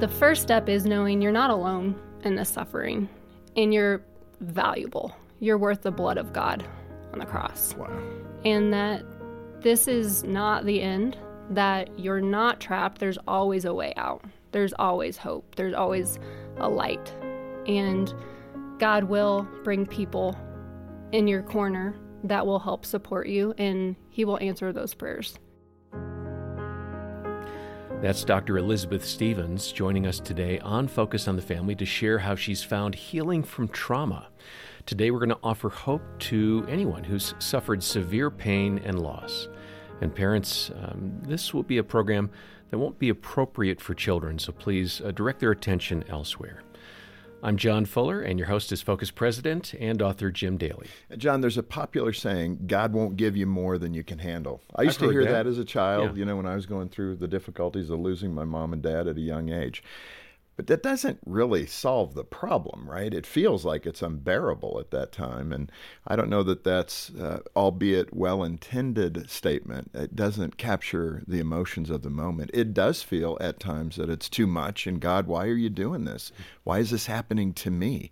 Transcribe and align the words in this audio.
The 0.00 0.08
first 0.08 0.40
step 0.40 0.70
is 0.70 0.86
knowing 0.86 1.20
you're 1.20 1.30
not 1.30 1.50
alone 1.50 1.94
in 2.24 2.34
this 2.34 2.48
suffering 2.48 3.06
and 3.54 3.74
you're 3.74 4.00
valuable. 4.40 5.14
You're 5.40 5.58
worth 5.58 5.82
the 5.82 5.90
blood 5.90 6.16
of 6.16 6.32
God 6.32 6.66
on 7.12 7.18
the 7.18 7.26
cross. 7.26 7.74
Wow. 7.74 7.90
And 8.46 8.72
that 8.72 9.04
this 9.60 9.86
is 9.86 10.24
not 10.24 10.64
the 10.64 10.80
end, 10.80 11.18
that 11.50 11.98
you're 11.98 12.22
not 12.22 12.60
trapped. 12.60 12.98
There's 12.98 13.18
always 13.28 13.66
a 13.66 13.74
way 13.74 13.92
out. 13.98 14.24
There's 14.52 14.72
always 14.78 15.18
hope. 15.18 15.54
There's 15.56 15.74
always 15.74 16.18
a 16.56 16.68
light. 16.68 17.14
And 17.66 18.14
God 18.78 19.04
will 19.04 19.46
bring 19.64 19.84
people 19.84 20.34
in 21.12 21.28
your 21.28 21.42
corner 21.42 21.94
that 22.24 22.46
will 22.46 22.58
help 22.58 22.86
support 22.86 23.28
you, 23.28 23.52
and 23.58 23.96
He 24.08 24.24
will 24.24 24.38
answer 24.38 24.72
those 24.72 24.94
prayers. 24.94 25.38
That's 28.02 28.24
Dr. 28.24 28.56
Elizabeth 28.56 29.04
Stevens 29.04 29.72
joining 29.72 30.06
us 30.06 30.20
today 30.20 30.58
on 30.60 30.88
Focus 30.88 31.28
on 31.28 31.36
the 31.36 31.42
Family 31.42 31.74
to 31.74 31.84
share 31.84 32.18
how 32.18 32.34
she's 32.34 32.62
found 32.62 32.94
healing 32.94 33.42
from 33.42 33.68
trauma. 33.68 34.28
Today, 34.86 35.10
we're 35.10 35.18
going 35.18 35.28
to 35.28 35.38
offer 35.42 35.68
hope 35.68 36.00
to 36.20 36.64
anyone 36.66 37.04
who's 37.04 37.34
suffered 37.40 37.82
severe 37.82 38.30
pain 38.30 38.80
and 38.86 39.02
loss. 39.02 39.48
And 40.00 40.14
parents, 40.14 40.70
um, 40.82 41.20
this 41.24 41.52
will 41.52 41.62
be 41.62 41.76
a 41.76 41.84
program 41.84 42.30
that 42.70 42.78
won't 42.78 42.98
be 42.98 43.10
appropriate 43.10 43.82
for 43.82 43.92
children, 43.92 44.38
so 44.38 44.50
please 44.50 45.02
uh, 45.02 45.10
direct 45.10 45.40
their 45.40 45.50
attention 45.50 46.02
elsewhere. 46.08 46.62
I'm 47.42 47.56
John 47.56 47.86
Fuller, 47.86 48.20
and 48.20 48.38
your 48.38 48.48
host 48.48 48.70
is 48.70 48.82
Focus 48.82 49.10
President 49.10 49.72
and 49.80 50.02
author 50.02 50.30
Jim 50.30 50.58
Daly. 50.58 50.88
John, 51.16 51.40
there's 51.40 51.56
a 51.56 51.62
popular 51.62 52.12
saying, 52.12 52.64
God 52.66 52.92
won't 52.92 53.16
give 53.16 53.34
you 53.34 53.46
more 53.46 53.78
than 53.78 53.94
you 53.94 54.04
can 54.04 54.18
handle. 54.18 54.60
I 54.76 54.82
used 54.82 55.02
I've 55.02 55.08
to 55.08 55.12
hear 55.12 55.24
that. 55.24 55.30
that. 55.32 55.46
as 55.46 55.58
a 55.58 55.64
child, 55.64 56.10
Yeah. 56.10 56.18
you 56.20 56.24
know, 56.26 56.36
when 56.36 56.44
I 56.46 56.54
was 56.54 56.66
going 56.66 56.90
through 56.90 57.16
the 57.16 57.28
difficulties 57.28 57.88
of 57.88 57.98
losing 57.98 58.34
my 58.34 58.44
mom 58.44 58.74
and 58.74 58.82
dad 58.82 59.08
at 59.08 59.16
a 59.16 59.20
young 59.22 59.48
age. 59.50 59.82
But 60.60 60.66
that 60.66 60.82
doesn't 60.82 61.20
really 61.24 61.64
solve 61.64 62.12
the 62.12 62.22
problem, 62.22 62.86
right? 62.86 63.14
It 63.14 63.24
feels 63.24 63.64
like 63.64 63.86
it's 63.86 64.02
unbearable 64.02 64.78
at 64.78 64.90
that 64.90 65.10
time. 65.10 65.54
And 65.54 65.72
I 66.06 66.16
don't 66.16 66.28
know 66.28 66.42
that 66.42 66.64
that's, 66.64 67.08
uh, 67.14 67.40
albeit 67.56 68.12
well 68.12 68.44
intended 68.44 69.30
statement, 69.30 69.90
it 69.94 70.14
doesn't 70.14 70.58
capture 70.58 71.22
the 71.26 71.38
emotions 71.38 71.88
of 71.88 72.02
the 72.02 72.10
moment. 72.10 72.50
It 72.52 72.74
does 72.74 73.02
feel 73.02 73.38
at 73.40 73.58
times 73.58 73.96
that 73.96 74.10
it's 74.10 74.28
too 74.28 74.46
much. 74.46 74.86
And 74.86 75.00
God, 75.00 75.26
why 75.26 75.46
are 75.46 75.54
you 75.54 75.70
doing 75.70 76.04
this? 76.04 76.30
Why 76.62 76.80
is 76.80 76.90
this 76.90 77.06
happening 77.06 77.54
to 77.54 77.70
me? 77.70 78.10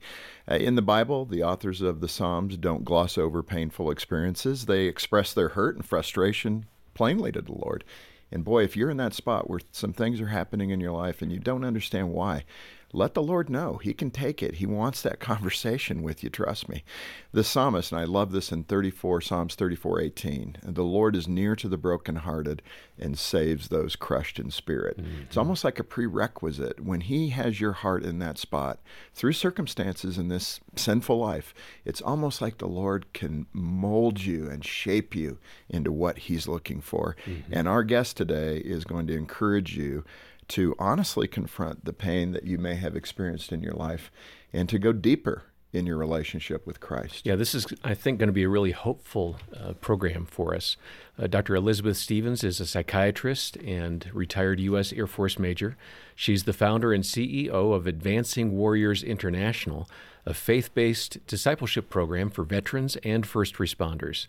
Uh, 0.50 0.54
in 0.54 0.74
the 0.74 0.80
Bible, 0.80 1.26
the 1.26 1.42
authors 1.42 1.82
of 1.82 2.00
the 2.00 2.08
Psalms 2.08 2.56
don't 2.56 2.82
gloss 2.82 3.18
over 3.18 3.42
painful 3.42 3.90
experiences, 3.90 4.64
they 4.64 4.86
express 4.86 5.34
their 5.34 5.50
hurt 5.50 5.76
and 5.76 5.84
frustration 5.84 6.64
plainly 6.94 7.30
to 7.30 7.42
the 7.42 7.52
Lord. 7.52 7.84
And 8.30 8.44
boy, 8.44 8.64
if 8.64 8.76
you're 8.76 8.90
in 8.90 8.96
that 8.98 9.14
spot 9.14 9.48
where 9.48 9.60
some 9.72 9.92
things 9.92 10.20
are 10.20 10.26
happening 10.26 10.70
in 10.70 10.80
your 10.80 10.92
life 10.92 11.22
and 11.22 11.32
you 11.32 11.38
don't 11.38 11.64
understand 11.64 12.10
why, 12.12 12.44
let 12.92 13.14
the 13.14 13.22
Lord 13.22 13.50
know. 13.50 13.76
He 13.82 13.92
can 13.92 14.10
take 14.10 14.42
it. 14.42 14.56
He 14.56 14.66
wants 14.66 15.02
that 15.02 15.20
conversation 15.20 16.02
with 16.02 16.24
you, 16.24 16.30
trust 16.30 16.68
me. 16.68 16.84
The 17.32 17.44
psalmist, 17.44 17.92
and 17.92 18.00
I 18.00 18.04
love 18.04 18.32
this 18.32 18.50
in 18.50 18.64
34, 18.64 19.20
Psalms 19.20 19.54
34, 19.54 20.00
18, 20.00 20.56
the 20.62 20.82
Lord 20.82 21.14
is 21.14 21.28
near 21.28 21.54
to 21.56 21.68
the 21.68 21.76
brokenhearted 21.76 22.62
and 22.98 23.18
saves 23.18 23.68
those 23.68 23.96
crushed 23.96 24.38
in 24.38 24.50
spirit. 24.50 24.96
It's 24.98 25.08
mm-hmm. 25.08 25.38
almost 25.38 25.64
like 25.64 25.78
a 25.78 25.84
prerequisite. 25.84 26.80
When 26.80 27.02
He 27.02 27.28
has 27.30 27.60
your 27.60 27.72
heart 27.72 28.04
in 28.04 28.18
that 28.20 28.38
spot, 28.38 28.80
through 29.14 29.34
circumstances 29.34 30.16
in 30.16 30.28
this 30.28 30.60
sinful 30.74 31.18
life, 31.18 31.54
it's 31.84 32.00
almost 32.00 32.40
like 32.40 32.58
the 32.58 32.66
Lord 32.66 33.12
can 33.12 33.46
mold 33.52 34.22
you 34.22 34.48
and 34.48 34.64
shape 34.64 35.14
you 35.14 35.38
into 35.68 35.92
what 35.92 36.18
He's 36.18 36.48
looking 36.48 36.80
for. 36.80 37.16
Mm-hmm. 37.26 37.52
And 37.52 37.68
our 37.68 37.84
guest 37.84 38.16
today 38.16 38.58
is 38.58 38.84
going 38.84 39.06
to 39.08 39.16
encourage 39.16 39.76
you 39.76 40.04
to 40.48 40.74
honestly 40.78 41.28
confront 41.28 41.84
the 41.84 41.92
pain 41.92 42.32
that 42.32 42.44
you 42.44 42.58
may 42.58 42.74
have 42.74 42.96
experienced 42.96 43.52
in 43.52 43.62
your 43.62 43.74
life 43.74 44.10
and 44.52 44.68
to 44.68 44.78
go 44.78 44.92
deeper 44.92 45.44
in 45.72 45.86
your 45.86 45.98
relationship 45.98 46.66
with 46.66 46.80
Christ. 46.80 47.26
Yeah, 47.26 47.36
this 47.36 47.54
is, 47.54 47.66
I 47.84 47.94
think, 47.94 48.18
going 48.18 48.28
to 48.28 48.32
be 48.32 48.44
a 48.44 48.48
really 48.48 48.70
hopeful 48.70 49.36
uh, 49.54 49.74
program 49.74 50.24
for 50.24 50.54
us. 50.54 50.78
Uh, 51.18 51.26
Dr. 51.26 51.54
Elizabeth 51.54 51.98
Stevens 51.98 52.42
is 52.42 52.58
a 52.58 52.66
psychiatrist 52.66 53.56
and 53.56 54.08
retired 54.14 54.60
U.S. 54.60 54.92
Air 54.94 55.06
Force 55.06 55.38
major. 55.38 55.76
She's 56.14 56.44
the 56.44 56.54
founder 56.54 56.92
and 56.92 57.04
CEO 57.04 57.74
of 57.74 57.86
Advancing 57.86 58.52
Warriors 58.52 59.02
International, 59.02 59.88
a 60.28 60.34
faith 60.34 60.74
based 60.74 61.26
discipleship 61.26 61.88
program 61.88 62.28
for 62.28 62.44
veterans 62.44 62.96
and 62.96 63.26
first 63.26 63.54
responders. 63.54 64.26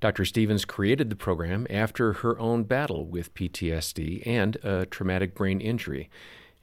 Dr. 0.00 0.24
Stevens 0.24 0.64
created 0.64 1.10
the 1.10 1.16
program 1.16 1.66
after 1.68 2.14
her 2.14 2.38
own 2.38 2.62
battle 2.62 3.04
with 3.04 3.34
PTSD 3.34 4.26
and 4.26 4.56
a 4.64 4.86
traumatic 4.86 5.34
brain 5.34 5.60
injury. 5.60 6.08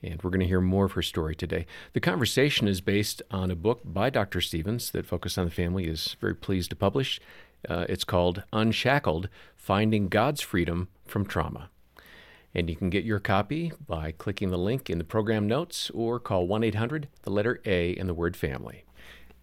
And 0.01 0.19
we're 0.23 0.31
going 0.31 0.39
to 0.39 0.47
hear 0.47 0.59
more 0.59 0.85
of 0.85 0.93
her 0.93 1.03
story 1.03 1.35
today. 1.35 1.67
The 1.93 1.99
conversation 1.99 2.67
is 2.67 2.81
based 2.81 3.21
on 3.29 3.51
a 3.51 3.55
book 3.55 3.81
by 3.85 4.09
Dr. 4.09 4.41
Stevens 4.41 4.89
that 4.91 5.05
Focus 5.05 5.37
on 5.37 5.45
the 5.45 5.51
Family 5.51 5.85
is 5.85 6.15
very 6.19 6.35
pleased 6.35 6.71
to 6.71 6.75
publish. 6.75 7.21
Uh, 7.69 7.85
it's 7.87 8.03
called 8.03 8.41
Unshackled 8.51 9.29
Finding 9.55 10.07
God's 10.07 10.41
Freedom 10.41 10.87
from 11.05 11.27
Trauma. 11.27 11.69
And 12.55 12.69
you 12.69 12.75
can 12.75 12.89
get 12.89 13.03
your 13.03 13.19
copy 13.19 13.71
by 13.87 14.11
clicking 14.11 14.49
the 14.49 14.57
link 14.57 14.89
in 14.89 14.97
the 14.97 15.03
program 15.03 15.47
notes 15.47 15.91
or 15.91 16.19
call 16.19 16.47
1 16.47 16.63
800, 16.63 17.07
the 17.21 17.29
letter 17.29 17.61
A, 17.65 17.95
and 17.95 18.09
the 18.09 18.13
word 18.13 18.35
family. 18.35 18.85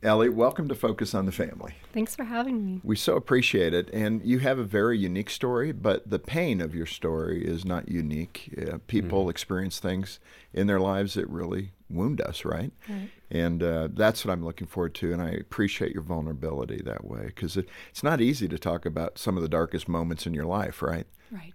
Ellie, 0.03 0.29
welcome 0.29 0.69
to 0.69 0.75
Focus 0.75 1.15
on 1.15 1.25
the 1.27 1.33
Family. 1.33 1.75
Thanks 1.93 2.15
for 2.15 2.25
having 2.25 2.65
me. 2.65 2.81
We 2.85 2.97
so 2.97 3.17
appreciate 3.17 3.73
it. 3.73 3.89
And 3.93 4.23
you 4.23 4.39
have 4.41 4.59
a 4.59 4.65
very 4.65 4.99
unique 4.99 5.31
story, 5.31 5.73
but 5.73 6.09
the 6.09 6.19
pain 6.19 6.61
of 6.61 6.75
your 6.75 6.87
story 6.87 7.45
is 7.45 7.65
not 7.65 7.89
unique. 7.89 8.55
Uh, 8.61 8.79
people 8.87 9.29
experience 9.31 9.81
things 9.81 10.21
in 10.53 10.67
their 10.67 10.79
lives 10.79 11.15
that 11.15 11.29
really 11.29 11.73
wound 11.89 12.21
us, 12.21 12.45
right? 12.45 12.73
Right. 12.89 13.11
And 13.31 13.63
uh, 13.63 13.89
that's 13.93 14.25
what 14.25 14.33
I'm 14.33 14.45
looking 14.45 14.67
forward 14.67 14.95
to. 14.97 15.13
And 15.13 15.23
I 15.23 15.31
appreciate 15.31 15.93
your 15.93 16.03
vulnerability 16.03 16.83
that 16.85 17.05
way 17.05 17.27
because 17.27 17.57
it, 17.57 17.67
it's 17.91 18.03
not 18.03 18.21
easy 18.21 18.47
to 18.49 18.59
talk 18.59 18.85
about 18.87 19.19
some 19.19 19.37
of 19.37 19.43
the 19.43 19.49
darkest 19.49 19.89
moments 19.89 20.27
in 20.27 20.35
your 20.35 20.45
life, 20.45 20.83
right? 20.83 21.07
Right. 21.33 21.53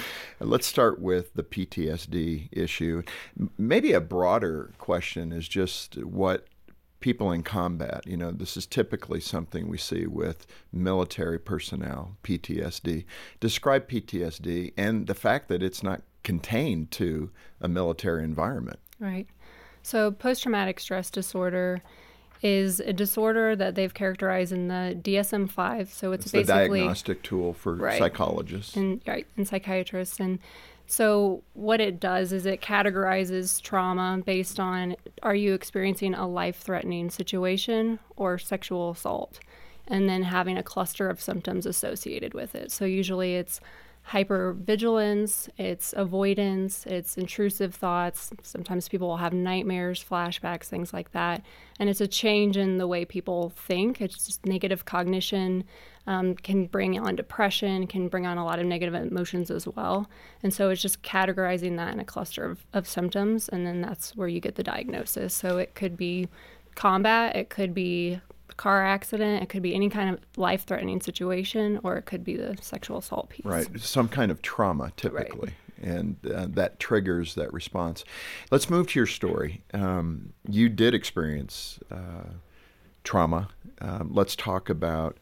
Let's 0.40 0.66
start 0.66 1.00
with 1.00 1.34
the 1.34 1.42
PTSD 1.42 2.48
issue. 2.52 3.02
M- 3.38 3.50
Maybe 3.58 3.92
a 3.92 4.00
broader 4.00 4.72
question 4.78 5.32
is 5.32 5.48
just 5.48 6.02
what 6.02 6.46
people 7.06 7.30
in 7.30 7.40
combat, 7.44 8.04
you 8.04 8.16
know, 8.16 8.32
this 8.32 8.56
is 8.56 8.66
typically 8.66 9.20
something 9.20 9.68
we 9.68 9.78
see 9.78 10.08
with 10.08 10.44
military 10.72 11.38
personnel, 11.38 12.16
PTSD. 12.24 13.04
Describe 13.38 13.86
PTSD 13.88 14.72
and 14.76 15.06
the 15.06 15.14
fact 15.14 15.46
that 15.46 15.62
it's 15.62 15.84
not 15.84 16.02
contained 16.24 16.90
to 16.90 17.30
a 17.60 17.68
military 17.68 18.24
environment. 18.24 18.80
Right. 18.98 19.28
So, 19.84 20.10
post 20.10 20.42
traumatic 20.42 20.80
stress 20.80 21.08
disorder 21.08 21.80
is 22.42 22.80
a 22.80 22.92
disorder 22.92 23.54
that 23.54 23.76
they've 23.76 23.94
characterized 23.94 24.50
in 24.50 24.66
the 24.66 24.98
DSM 25.00 25.48
5. 25.48 25.92
So, 25.92 26.10
it's, 26.10 26.24
It's 26.24 26.32
the 26.32 26.38
basically. 26.42 26.80
diagnostic 26.80 27.22
tool 27.22 27.52
for 27.52 27.76
Right. 27.76 28.00
psychologists. 28.00 28.74
and 28.74 29.00
right 29.06 29.28
and 29.36 29.46
psychiatrists 29.46 30.18
and 30.18 30.40
so 30.86 31.42
what 31.54 31.80
it 31.80 31.98
does 31.98 32.32
is 32.32 32.46
it 32.46 32.60
categorizes 32.60 33.60
trauma 33.60 34.22
based 34.24 34.60
on 34.60 34.96
are 35.22 35.34
you 35.34 35.52
experiencing 35.52 36.14
a 36.14 36.28
life-threatening 36.28 37.10
situation 37.10 37.98
or 38.16 38.38
sexual 38.38 38.90
assault? 38.90 39.40
And 39.88 40.08
then 40.08 40.24
having 40.24 40.58
a 40.58 40.62
cluster 40.62 41.08
of 41.08 41.20
symptoms 41.20 41.66
associated 41.66 42.34
with 42.34 42.54
it. 42.54 42.72
So 42.72 42.84
usually 42.84 43.36
it's 43.36 43.60
hypervigilance 44.10 45.48
it's 45.58 45.92
avoidance 45.96 46.86
it's 46.86 47.16
intrusive 47.16 47.74
thoughts. 47.74 48.30
Sometimes 48.42 48.88
people 48.88 49.08
will 49.08 49.16
have 49.16 49.32
nightmares 49.32 50.04
flashbacks 50.08 50.66
things 50.66 50.92
like 50.92 51.10
that. 51.12 51.42
And 51.80 51.88
it's 51.90 52.00
a 52.00 52.06
change 52.06 52.56
in 52.56 52.78
the 52.78 52.86
way 52.86 53.04
people 53.04 53.50
think. 53.50 54.00
It's 54.00 54.26
just 54.26 54.46
negative 54.46 54.84
cognition 54.84 55.64
um, 56.06 56.34
can 56.34 56.66
bring 56.66 56.98
on 56.98 57.16
depression, 57.16 57.86
can 57.86 58.08
bring 58.08 58.26
on 58.26 58.38
a 58.38 58.44
lot 58.44 58.58
of 58.58 58.66
negative 58.66 58.94
emotions 58.94 59.50
as 59.50 59.66
well. 59.66 60.08
And 60.42 60.52
so 60.52 60.70
it's 60.70 60.82
just 60.82 61.02
categorizing 61.02 61.76
that 61.76 61.92
in 61.92 62.00
a 62.00 62.04
cluster 62.04 62.44
of, 62.44 62.64
of 62.72 62.88
symptoms, 62.88 63.48
and 63.48 63.66
then 63.66 63.80
that's 63.80 64.14
where 64.16 64.28
you 64.28 64.40
get 64.40 64.54
the 64.54 64.62
diagnosis. 64.62 65.34
So 65.34 65.58
it 65.58 65.74
could 65.74 65.96
be 65.96 66.28
combat, 66.74 67.36
it 67.36 67.50
could 67.50 67.74
be 67.74 68.20
car 68.56 68.86
accident, 68.86 69.42
it 69.42 69.48
could 69.48 69.62
be 69.62 69.74
any 69.74 69.88
kind 69.90 70.10
of 70.10 70.20
life 70.36 70.64
threatening 70.64 71.00
situation, 71.00 71.80
or 71.82 71.96
it 71.96 72.06
could 72.06 72.24
be 72.24 72.36
the 72.36 72.56
sexual 72.60 72.98
assault 72.98 73.28
piece. 73.28 73.44
Right, 73.44 73.66
some 73.80 74.08
kind 74.08 74.30
of 74.30 74.42
trauma 74.42 74.92
typically. 74.96 75.54
And 75.82 76.16
uh, 76.34 76.46
that 76.50 76.80
triggers 76.80 77.34
that 77.34 77.52
response. 77.52 78.02
Let's 78.50 78.70
move 78.70 78.86
to 78.88 78.98
your 78.98 79.06
story. 79.06 79.62
Um, 79.74 80.32
you 80.48 80.70
did 80.70 80.94
experience 80.94 81.78
uh, 81.90 82.30
trauma. 83.04 83.48
Um, 83.82 84.10
let's 84.12 84.34
talk 84.34 84.70
about 84.70 85.18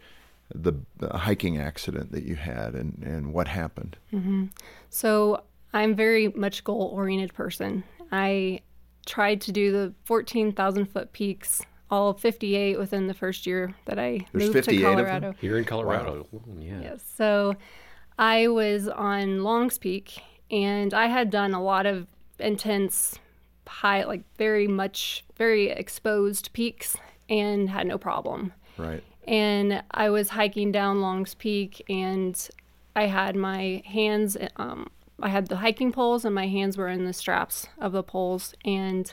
the, 0.55 0.73
the 0.99 1.17
hiking 1.17 1.59
accident 1.59 2.13
that 2.13 2.25
you 2.25 2.37
had 2.37 2.75
and, 2.75 3.03
and 3.05 3.33
what 3.33 3.49
happened. 3.49 3.97
Mm-hmm. 4.13 4.47
So 4.91 5.43
I'm 5.73 5.95
very 5.95 6.29
much 6.29 6.65
goal 6.65 6.91
oriented 6.95 7.35
person. 7.35 7.85
I 8.13 8.61
tried 9.07 9.41
to 9.43 9.53
do 9.53 9.73
the 9.73 9.95
14,000 10.05 10.87
foot 10.87 11.13
peaks, 11.13 11.63
all 11.91 12.15
58 12.15 12.79
within 12.79 13.07
the 13.07 13.15
first 13.15 13.47
year 13.47 13.75
that 13.87 13.99
I 13.99 14.27
There's 14.33 14.45
moved 14.45 14.55
58 14.55 14.81
to 14.81 14.87
of 14.87 14.97
them? 14.97 15.05
Colorado. 15.05 15.35
Here 15.41 15.59
in 15.59 15.65
Colorado. 15.65 16.27
Ooh, 16.33 16.43
yeah. 16.59 16.81
Yes. 16.81 17.05
So 17.17 17.57
I 18.19 18.49
was 18.49 18.89
on 18.89 19.43
Longs 19.43 19.79
Peak 19.79 20.21
and 20.51 20.95
I 20.95 21.07
had 21.07 21.31
done 21.31 21.55
a 21.55 21.63
lot 21.63 21.87
of 21.87 22.07
intense 22.39 23.19
high, 23.67 24.05
like 24.05 24.23
very 24.37 24.67
much, 24.69 25.25
very 25.37 25.71
exposed 25.71 26.53
peaks 26.53 26.97
and 27.29 27.69
had 27.71 27.87
no 27.87 27.99
problem. 27.99 28.53
Right. 28.77 29.03
And 29.27 29.83
I 29.91 30.11
was 30.11 30.31
hiking 30.31 30.73
down 30.73 31.01
Long's 31.01 31.35
Peak 31.35 31.85
and 31.89 32.49
I 32.95 33.07
had 33.07 33.37
my 33.37 33.83
hands, 33.87 34.37
um, 34.57 34.89
I 35.21 35.29
had 35.29 35.49
the 35.49 35.57
hiking 35.57 35.93
poles 35.93 36.25
and 36.25 36.35
my 36.35 36.47
hands 36.47 36.77
were 36.77 36.89
in 36.89 37.05
the 37.05 37.13
straps 37.13 37.67
of 37.79 37.93
the 37.93 38.03
poles. 38.03 38.55
And 38.65 39.13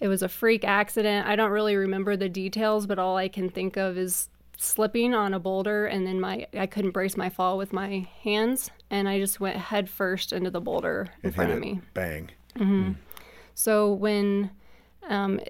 it 0.00 0.08
was 0.08 0.22
a 0.22 0.28
freak 0.28 0.64
accident. 0.64 1.26
I 1.26 1.36
don't 1.36 1.50
really 1.50 1.76
remember 1.76 2.16
the 2.16 2.28
details, 2.28 2.86
but 2.86 2.98
all 2.98 3.16
I 3.16 3.28
can 3.28 3.48
think 3.48 3.76
of 3.76 3.96
is 3.98 4.28
slipping 4.56 5.14
on 5.14 5.34
a 5.34 5.40
boulder 5.40 5.86
and 5.86 6.06
then 6.06 6.20
my 6.20 6.46
I 6.56 6.66
couldn't 6.66 6.92
brace 6.92 7.16
my 7.16 7.28
fall 7.28 7.58
with 7.58 7.72
my 7.72 8.06
hands 8.22 8.70
and 8.88 9.08
I 9.08 9.18
just 9.18 9.40
went 9.40 9.56
head 9.56 9.90
first 9.90 10.32
into 10.32 10.48
the 10.48 10.60
boulder 10.60 11.08
in 11.22 11.30
It 11.30 11.34
front 11.34 11.50
of 11.50 11.58
me. 11.58 11.80
Bang. 11.92 12.30
So 13.54 13.92
when 13.92 14.50
um, 15.08 15.40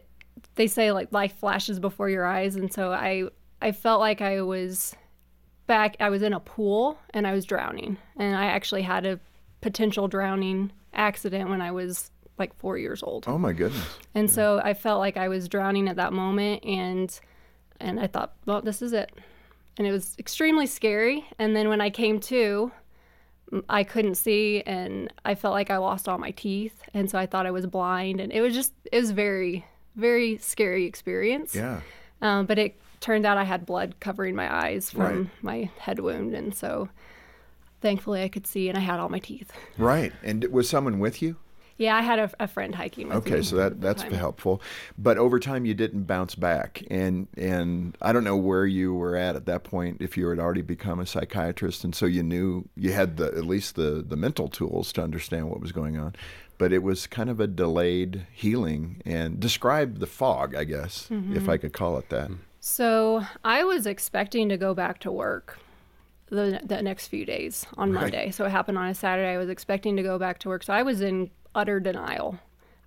they 0.54 0.66
say 0.66 0.92
like 0.92 1.12
life 1.12 1.34
flashes 1.38 1.78
before 1.78 2.08
your 2.08 2.24
eyes, 2.24 2.56
and 2.56 2.72
so 2.72 2.92
I 2.92 3.28
I 3.60 3.72
felt 3.72 4.00
like 4.00 4.20
I 4.20 4.42
was 4.42 4.94
back. 5.66 5.96
I 6.00 6.10
was 6.10 6.22
in 6.22 6.32
a 6.32 6.40
pool 6.40 6.98
and 7.10 7.26
I 7.26 7.32
was 7.32 7.44
drowning, 7.44 7.96
and 8.16 8.36
I 8.36 8.46
actually 8.46 8.82
had 8.82 9.06
a 9.06 9.20
potential 9.60 10.08
drowning 10.08 10.72
accident 10.92 11.48
when 11.50 11.60
I 11.60 11.70
was 11.70 12.10
like 12.38 12.54
four 12.56 12.76
years 12.78 13.02
old. 13.02 13.24
Oh 13.26 13.38
my 13.38 13.52
goodness. 13.52 13.86
And 14.14 14.30
so 14.30 14.60
I 14.62 14.74
felt 14.74 14.98
like 14.98 15.16
I 15.16 15.28
was 15.28 15.48
drowning 15.48 15.88
at 15.88 15.96
that 15.96 16.12
moment 16.12 16.64
and 16.64 17.18
and 17.80 17.98
I 17.98 18.06
thought, 18.06 18.34
well, 18.46 18.60
this 18.60 18.82
is 18.82 18.92
it. 18.92 19.12
And 19.78 19.86
it 19.86 19.92
was 19.92 20.16
extremely 20.18 20.66
scary. 20.66 21.26
And 21.38 21.56
then 21.56 21.68
when 21.68 21.80
I 21.80 21.90
came 21.90 22.20
to, 22.20 22.70
I 23.68 23.84
couldn't 23.84 24.14
see 24.14 24.62
and 24.66 25.12
I 25.24 25.34
felt 25.34 25.52
like 25.52 25.70
I 25.70 25.76
lost 25.78 26.08
all 26.08 26.18
my 26.18 26.30
teeth. 26.30 26.82
And 26.92 27.10
so 27.10 27.18
I 27.18 27.26
thought 27.26 27.46
I 27.46 27.50
was 27.50 27.66
blind. 27.66 28.20
And 28.20 28.32
it 28.32 28.40
was 28.40 28.54
just, 28.54 28.72
it 28.92 28.98
was 28.98 29.10
very, 29.10 29.64
very 29.96 30.38
scary 30.38 30.84
experience. 30.84 31.54
Yeah. 31.54 31.80
Um, 32.22 32.46
but 32.46 32.58
it 32.58 32.76
turned 33.04 33.26
out 33.26 33.36
I 33.36 33.44
had 33.44 33.66
blood 33.66 33.96
covering 34.00 34.34
my 34.34 34.52
eyes 34.52 34.90
from 34.90 35.02
Right. 35.02 35.26
my 35.42 35.70
head 35.78 36.00
wound. 36.00 36.34
And 36.34 36.54
so 36.54 36.88
thankfully 37.80 38.22
I 38.22 38.28
could 38.28 38.46
see 38.46 38.68
and 38.68 38.78
I 38.78 38.80
had 38.80 38.98
all 38.98 39.08
my 39.10 39.18
teeth. 39.18 39.52
Right. 39.76 40.12
And 40.22 40.44
was 40.50 40.68
someone 40.68 40.98
with 40.98 41.20
you? 41.22 41.36
Yeah, 41.76 41.96
I 41.96 42.02
had 42.02 42.20
a, 42.20 42.30
a 42.38 42.46
friend 42.46 42.72
hiking 42.76 43.08
with 43.08 43.26
me. 43.26 43.32
Okay, 43.32 43.42
so 43.42 43.56
that 43.56 43.80
that's 43.80 44.02
time. 44.02 44.12
helpful. 44.12 44.62
But 44.96 45.18
over 45.18 45.40
time, 45.40 45.64
you 45.64 45.74
didn't 45.74 46.04
bounce 46.04 46.36
back, 46.36 46.84
and 46.88 47.26
and 47.36 47.98
I 48.00 48.12
don't 48.12 48.22
know 48.22 48.36
where 48.36 48.64
you 48.64 48.94
were 48.94 49.16
at 49.16 49.34
at 49.34 49.46
that 49.46 49.64
point. 49.64 49.96
If 50.00 50.16
you 50.16 50.28
had 50.28 50.38
already 50.38 50.62
become 50.62 51.00
a 51.00 51.04
psychiatrist, 51.06 51.82
and 51.82 51.92
so 51.92 52.06
you 52.06 52.22
knew 52.22 52.68
you 52.76 52.92
had 52.92 53.16
the 53.16 53.26
at 53.26 53.44
least 53.44 53.74
the 53.74 54.04
the 54.08 54.14
mental 54.16 54.46
tools 54.46 54.92
to 54.92 55.02
understand 55.02 55.50
what 55.50 55.58
was 55.60 55.72
going 55.72 55.98
on, 55.98 56.14
but 56.58 56.72
it 56.72 56.84
was 56.84 57.08
kind 57.08 57.28
of 57.28 57.40
a 57.40 57.48
delayed 57.48 58.24
healing. 58.32 59.02
And 59.04 59.40
describe 59.40 59.98
the 59.98 60.06
fog, 60.06 60.54
I 60.54 60.62
guess, 60.62 61.08
Mm-hmm. 61.10 61.36
if 61.36 61.48
I 61.48 61.56
could 61.56 61.72
call 61.72 61.98
it 61.98 62.08
that. 62.10 62.30
So 62.66 63.22
I 63.44 63.62
was 63.62 63.86
expecting 63.86 64.48
to 64.48 64.56
go 64.56 64.72
back 64.72 64.98
to 65.00 65.12
work 65.12 65.58
the 66.30 66.62
the 66.64 66.80
next 66.80 67.08
few 67.08 67.26
days 67.26 67.66
on 67.76 67.92
Right. 67.92 68.00
Monday. 68.00 68.30
So 68.30 68.46
it 68.46 68.50
happened 68.52 68.78
on 68.78 68.88
a 68.88 68.94
Saturday. 68.94 69.34
I 69.34 69.36
was 69.36 69.50
expecting 69.50 69.96
to 69.96 70.02
go 70.02 70.18
back 70.18 70.38
to 70.38 70.48
work. 70.48 70.62
So 70.62 70.72
I 70.72 70.82
was 70.82 71.02
in 71.02 71.30
utter 71.54 71.78
denial. 71.78 72.38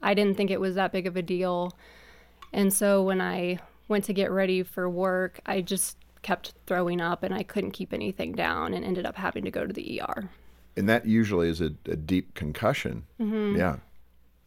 I 0.02 0.16
didn't 0.16 0.36
think 0.36 0.50
it 0.50 0.60
was 0.60 0.74
that 0.74 0.92
big 0.92 1.06
of 1.06 1.16
a 1.16 1.22
deal. 1.22 1.78
And 2.52 2.74
so 2.74 3.04
when 3.04 3.22
I 3.22 3.60
went 3.88 4.04
to 4.06 4.14
get 4.14 4.32
ready 4.32 4.64
for 4.64 4.90
work, 4.90 5.42
I 5.46 5.62
just 5.62 5.98
kept 6.24 6.56
throwing 6.66 7.00
up 7.00 7.22
and 7.22 7.32
I 7.32 7.44
couldn't 7.44 7.72
keep 7.72 7.94
anything 7.94 8.32
down 8.32 8.74
and 8.74 8.84
ended 8.84 9.06
up 9.06 9.16
having 9.16 9.46
to 9.46 9.52
go 9.52 9.68
to 9.68 9.72
the 9.72 10.02
ER. 10.02 10.28
And 10.76 10.90
that 10.90 11.06
usually 11.06 11.50
is 11.50 11.62
a, 11.62 11.72
a 11.86 11.96
deep 11.96 12.34
concussion. 12.34 13.06
Mm-hmm. 13.22 13.58
Yeah. 13.58 13.76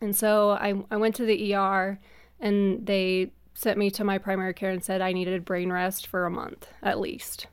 And 0.00 0.17
so 0.17 0.50
I, 0.50 0.75
I 0.91 0.97
went 0.97 1.15
to 1.17 1.25
the 1.25 1.55
ER 1.55 2.00
and 2.41 2.85
they 2.85 3.31
sent 3.55 3.79
me 3.79 3.91
to 3.91 4.05
my 4.05 4.19
primary 4.19 4.55
care 4.55 4.70
and 4.70 4.82
said 4.82 5.00
I 5.00 5.12
needed 5.12 5.44
brain 5.44 5.70
rest 5.73 6.06
for 6.06 6.25
a 6.26 6.31
month 6.31 6.69
at 6.82 6.99
least. 7.00 7.47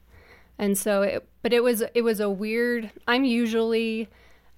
And 0.59 0.77
so 0.77 1.01
it, 1.03 1.27
but 1.41 1.53
it 1.53 1.61
was 1.63 1.83
it 1.93 2.01
was 2.01 2.19
a 2.19 2.29
weird 2.29 2.89
I'm 3.07 3.23
usually 3.23 4.07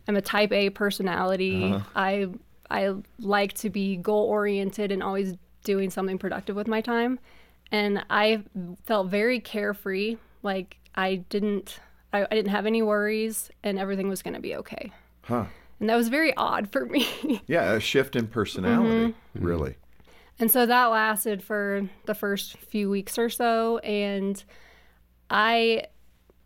I'm 0.08 0.16
a 0.16 0.22
type 0.22 0.52
A 0.52 0.70
personality. 0.70 1.76
I 1.96 2.28
I 2.72 2.94
like 3.20 3.54
to 3.54 3.70
be 3.70 3.98
goal 3.98 4.26
oriented 4.26 4.92
and 4.92 5.02
always 5.04 5.36
doing 5.64 5.90
something 5.90 6.18
productive 6.18 6.56
with 6.56 6.68
my 6.68 6.82
time. 6.82 7.20
And 7.72 8.04
I 8.10 8.44
felt 8.86 9.10
very 9.10 9.40
carefree, 9.40 10.18
like 10.44 10.78
I 10.96 11.16
didn't 11.30 11.80
I, 12.14 12.24
I 12.24 12.36
didn't 12.36 12.50
have 12.52 12.66
any 12.66 12.82
worries 12.82 13.52
and 13.64 13.78
everything 13.78 14.08
was 14.10 14.22
gonna 14.24 14.40
be 14.40 14.56
okay. 14.56 14.92
Huh. 15.24 15.46
And 15.80 15.90
that 15.90 15.96
was 15.96 16.10
very 16.10 16.36
odd 16.36 16.72
for 16.72 16.86
me. 16.86 17.42
Yeah, 17.48 17.74
a 17.74 17.80
shift 17.80 18.16
in 18.16 18.28
personality, 18.28 19.14
Mm-hmm. 19.36 19.46
really. 19.46 19.76
And 20.40 20.50
so 20.50 20.66
that 20.66 20.86
lasted 20.86 21.44
for 21.44 21.90
the 22.06 22.16
first 22.16 22.58
few 22.58 22.90
weeks 22.90 23.18
or 23.18 23.30
so. 23.30 23.80
And 23.80 24.42
I, 25.30 25.84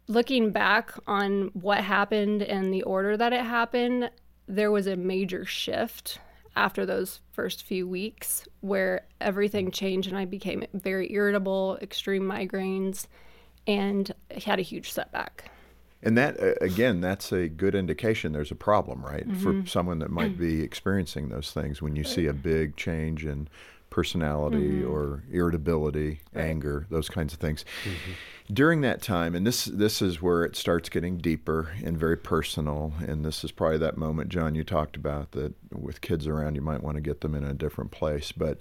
looking 0.07 0.51
back 0.51 0.93
on 1.05 1.51
what 1.53 1.81
happened 1.81 2.41
and 2.41 2.73
the 2.73 2.83
order 2.83 3.15
that 3.15 3.33
it 3.33 3.45
happened, 3.45 4.09
there 4.47 4.71
was 4.71 4.87
a 4.87 4.95
major 4.95 5.45
shift 5.45 6.19
after 6.55 6.85
those 6.85 7.19
first 7.31 7.63
few 7.63 7.87
weeks 7.87 8.47
where 8.61 9.05
everything 9.21 9.71
changed 9.71 10.07
and 10.07 10.17
I 10.17 10.25
became 10.25 10.63
very 10.73 11.11
irritable, 11.11 11.77
extreme 11.81 12.23
migraines, 12.23 13.07
and 13.67 14.11
had 14.43 14.59
a 14.59 14.63
huge 14.63 14.91
setback. 14.91 15.51
And 16.01 16.17
that, 16.17 16.39
uh, 16.39 16.53
again, 16.59 16.99
that's 16.99 17.31
a 17.31 17.47
good 17.47 17.75
indication 17.75 18.33
there's 18.33 18.51
a 18.51 18.55
problem, 18.55 19.05
right? 19.05 19.25
For 19.37 19.65
someone 19.65 19.99
that 19.99 20.11
might 20.11 20.37
be 20.37 20.61
experiencing 20.61 21.29
those 21.29 21.51
things 21.51 21.81
when 21.81 21.95
you 21.95 22.03
see 22.03 22.25
a 22.25 22.33
big 22.33 22.75
change 22.75 23.25
in 23.25 23.47
personality 23.93 24.81
mm-hmm. 24.81 24.91
or 24.91 25.23
irritability, 25.31 26.19
anger, 26.35 26.87
those 26.89 27.09
kinds 27.09 27.31
of 27.31 27.39
things. 27.39 27.63
Mm-hmm. 27.83 28.53
During 28.53 28.81
that 28.81 29.01
time, 29.03 29.35
and 29.35 29.45
this 29.45 29.65
this 29.65 30.01
is 30.01 30.21
where 30.21 30.43
it 30.43 30.55
starts 30.55 30.89
getting 30.89 31.17
deeper 31.17 31.69
and 31.83 31.97
very 31.97 32.17
personal, 32.17 32.91
and 33.07 33.23
this 33.23 33.43
is 33.43 33.51
probably 33.51 33.77
that 33.77 33.95
moment, 33.95 34.29
John, 34.29 34.55
you 34.55 34.63
talked 34.63 34.95
about 34.95 35.31
that 35.31 35.53
with 35.71 36.01
kids 36.01 36.27
around, 36.27 36.55
you 36.55 36.61
might 36.61 36.83
want 36.83 36.95
to 36.95 37.01
get 37.01 37.21
them 37.21 37.35
in 37.35 37.43
a 37.43 37.53
different 37.53 37.91
place, 37.91 38.31
but 38.31 38.57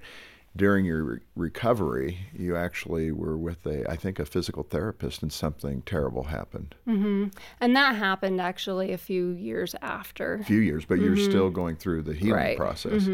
during 0.54 0.84
your 0.84 1.04
re- 1.04 1.20
recovery, 1.34 2.18
you 2.32 2.56
actually 2.56 3.10
were 3.10 3.38
with 3.38 3.64
a, 3.66 3.90
I 3.90 3.96
think, 3.96 4.18
a 4.18 4.26
physical 4.26 4.62
therapist, 4.62 5.22
and 5.22 5.32
something 5.32 5.82
terrible 5.82 6.24
happened. 6.24 6.74
Mm-hmm. 6.86 7.28
And 7.60 7.76
that 7.76 7.96
happened 7.96 8.40
actually 8.40 8.92
a 8.92 8.98
few 8.98 9.30
years 9.30 9.74
after. 9.80 10.34
A 10.34 10.44
few 10.44 10.60
years, 10.60 10.84
but 10.84 10.98
you're 10.98 11.16
still 11.16 11.50
going 11.50 11.76
through 11.76 12.02
the 12.02 12.14
healing 12.14 12.34
Right. 12.34 12.56
process. 12.56 13.08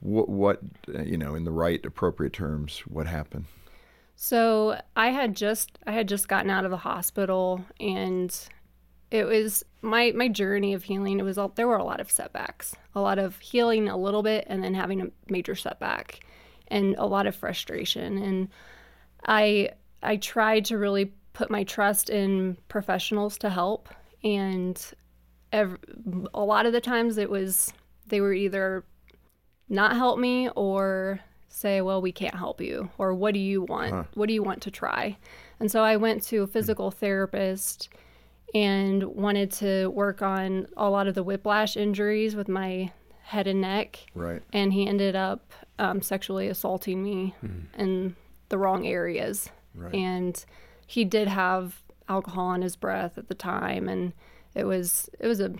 What, 0.00 0.28
what, 0.28 0.60
uh, 0.94 1.02
you 1.02 1.16
know, 1.16 1.34
in 1.34 1.44
the 1.44 1.50
right 1.50 1.84
appropriate 1.84 2.32
terms, 2.32 2.80
what 2.80 3.06
happened? 3.06 3.46
So 4.14 4.80
I 4.94 5.08
had 5.08 5.34
just 5.34 5.78
I 5.86 5.92
had 5.92 6.06
just 6.06 6.28
gotten 6.28 6.50
out 6.50 6.64
of 6.64 6.70
the 6.70 6.76
hospital 6.76 7.64
and 7.80 8.32
it 9.10 9.24
was 9.24 9.64
my 9.80 10.12
my 10.14 10.28
journey 10.28 10.74
of 10.74 10.84
healing 10.84 11.18
it 11.18 11.24
was 11.24 11.38
all, 11.38 11.48
there 11.48 11.66
were 11.66 11.76
a 11.76 11.82
lot 11.84 12.00
of 12.00 12.08
setbacks 12.08 12.76
a 12.94 13.00
lot 13.00 13.18
of 13.18 13.38
healing 13.40 13.88
a 13.88 13.96
little 13.96 14.22
bit 14.22 14.44
and 14.48 14.62
then 14.62 14.74
having 14.74 15.00
a 15.00 15.06
major 15.28 15.56
setback 15.56 16.20
and 16.72 16.94
a 16.98 17.06
lot 17.06 17.26
of 17.26 17.34
frustration 17.36 18.18
and 18.18 18.48
I 19.26 19.70
I 20.02 20.16
tried 20.16 20.64
to 20.66 20.78
really 20.78 21.12
put 21.32 21.50
my 21.50 21.64
trust 21.64 22.10
in 22.10 22.56
professionals 22.68 23.38
to 23.38 23.50
help 23.50 23.88
and 24.24 24.92
ev- 25.52 25.78
a 26.34 26.42
lot 26.42 26.66
of 26.66 26.72
the 26.72 26.80
times 26.80 27.18
it 27.18 27.30
was 27.30 27.72
they 28.06 28.20
were 28.20 28.34
either 28.34 28.84
not 29.68 29.96
help 29.96 30.18
me 30.18 30.48
or 30.50 31.20
say, 31.52 31.80
well, 31.80 32.00
we 32.00 32.12
can't 32.12 32.34
help 32.34 32.60
you, 32.60 32.90
or 32.98 33.14
what 33.14 33.34
do 33.34 33.40
you 33.40 33.62
want? 33.62 34.06
What 34.14 34.26
do 34.26 34.34
you 34.34 34.42
want 34.42 34.62
to 34.62 34.70
try? 34.70 35.16
And 35.60 35.70
so 35.70 35.82
I 35.82 35.96
went 35.96 36.22
to 36.24 36.38
a 36.38 36.46
hmm. 36.46 36.52
physical 36.52 36.90
therapist 36.90 37.88
and 38.54 39.02
wanted 39.04 39.50
to 39.52 39.88
work 39.88 40.22
on 40.22 40.66
a 40.76 40.90
lot 40.90 41.06
of 41.06 41.14
the 41.14 41.22
whiplash 41.22 41.76
injuries 41.76 42.34
with 42.36 42.48
my 42.48 42.90
head 43.22 43.46
and 43.46 43.60
neck. 43.60 44.06
Right. 44.14 44.42
And 44.52 44.72
he 44.72 44.86
ended 44.86 45.16
up 45.16 45.52
um, 45.78 46.02
sexually 46.02 46.48
assaulting 46.48 47.02
me 47.02 47.34
in 47.78 48.16
the 48.48 48.58
wrong 48.58 48.86
areas. 48.86 49.50
Right. 49.74 49.94
And 49.94 50.44
he 50.86 51.04
did 51.04 51.28
have 51.28 51.82
alcohol 52.08 52.52
in 52.52 52.62
his 52.62 52.76
breath 52.76 53.16
at 53.16 53.28
the 53.28 53.34
time, 53.34 53.88
and 53.88 54.12
it 54.54 54.64
was 54.64 55.08
it 55.18 55.26
was 55.26 55.40
a 55.40 55.54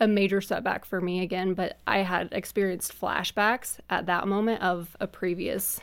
a 0.00 0.08
major 0.08 0.40
setback 0.40 0.84
for 0.84 1.00
me 1.00 1.20
again, 1.20 1.54
but 1.54 1.78
I 1.86 1.98
had 1.98 2.28
experienced 2.32 2.98
flashbacks 2.98 3.78
at 3.88 4.06
that 4.06 4.26
moment 4.26 4.60
of 4.60 4.96
a 5.00 5.06
previous 5.06 5.80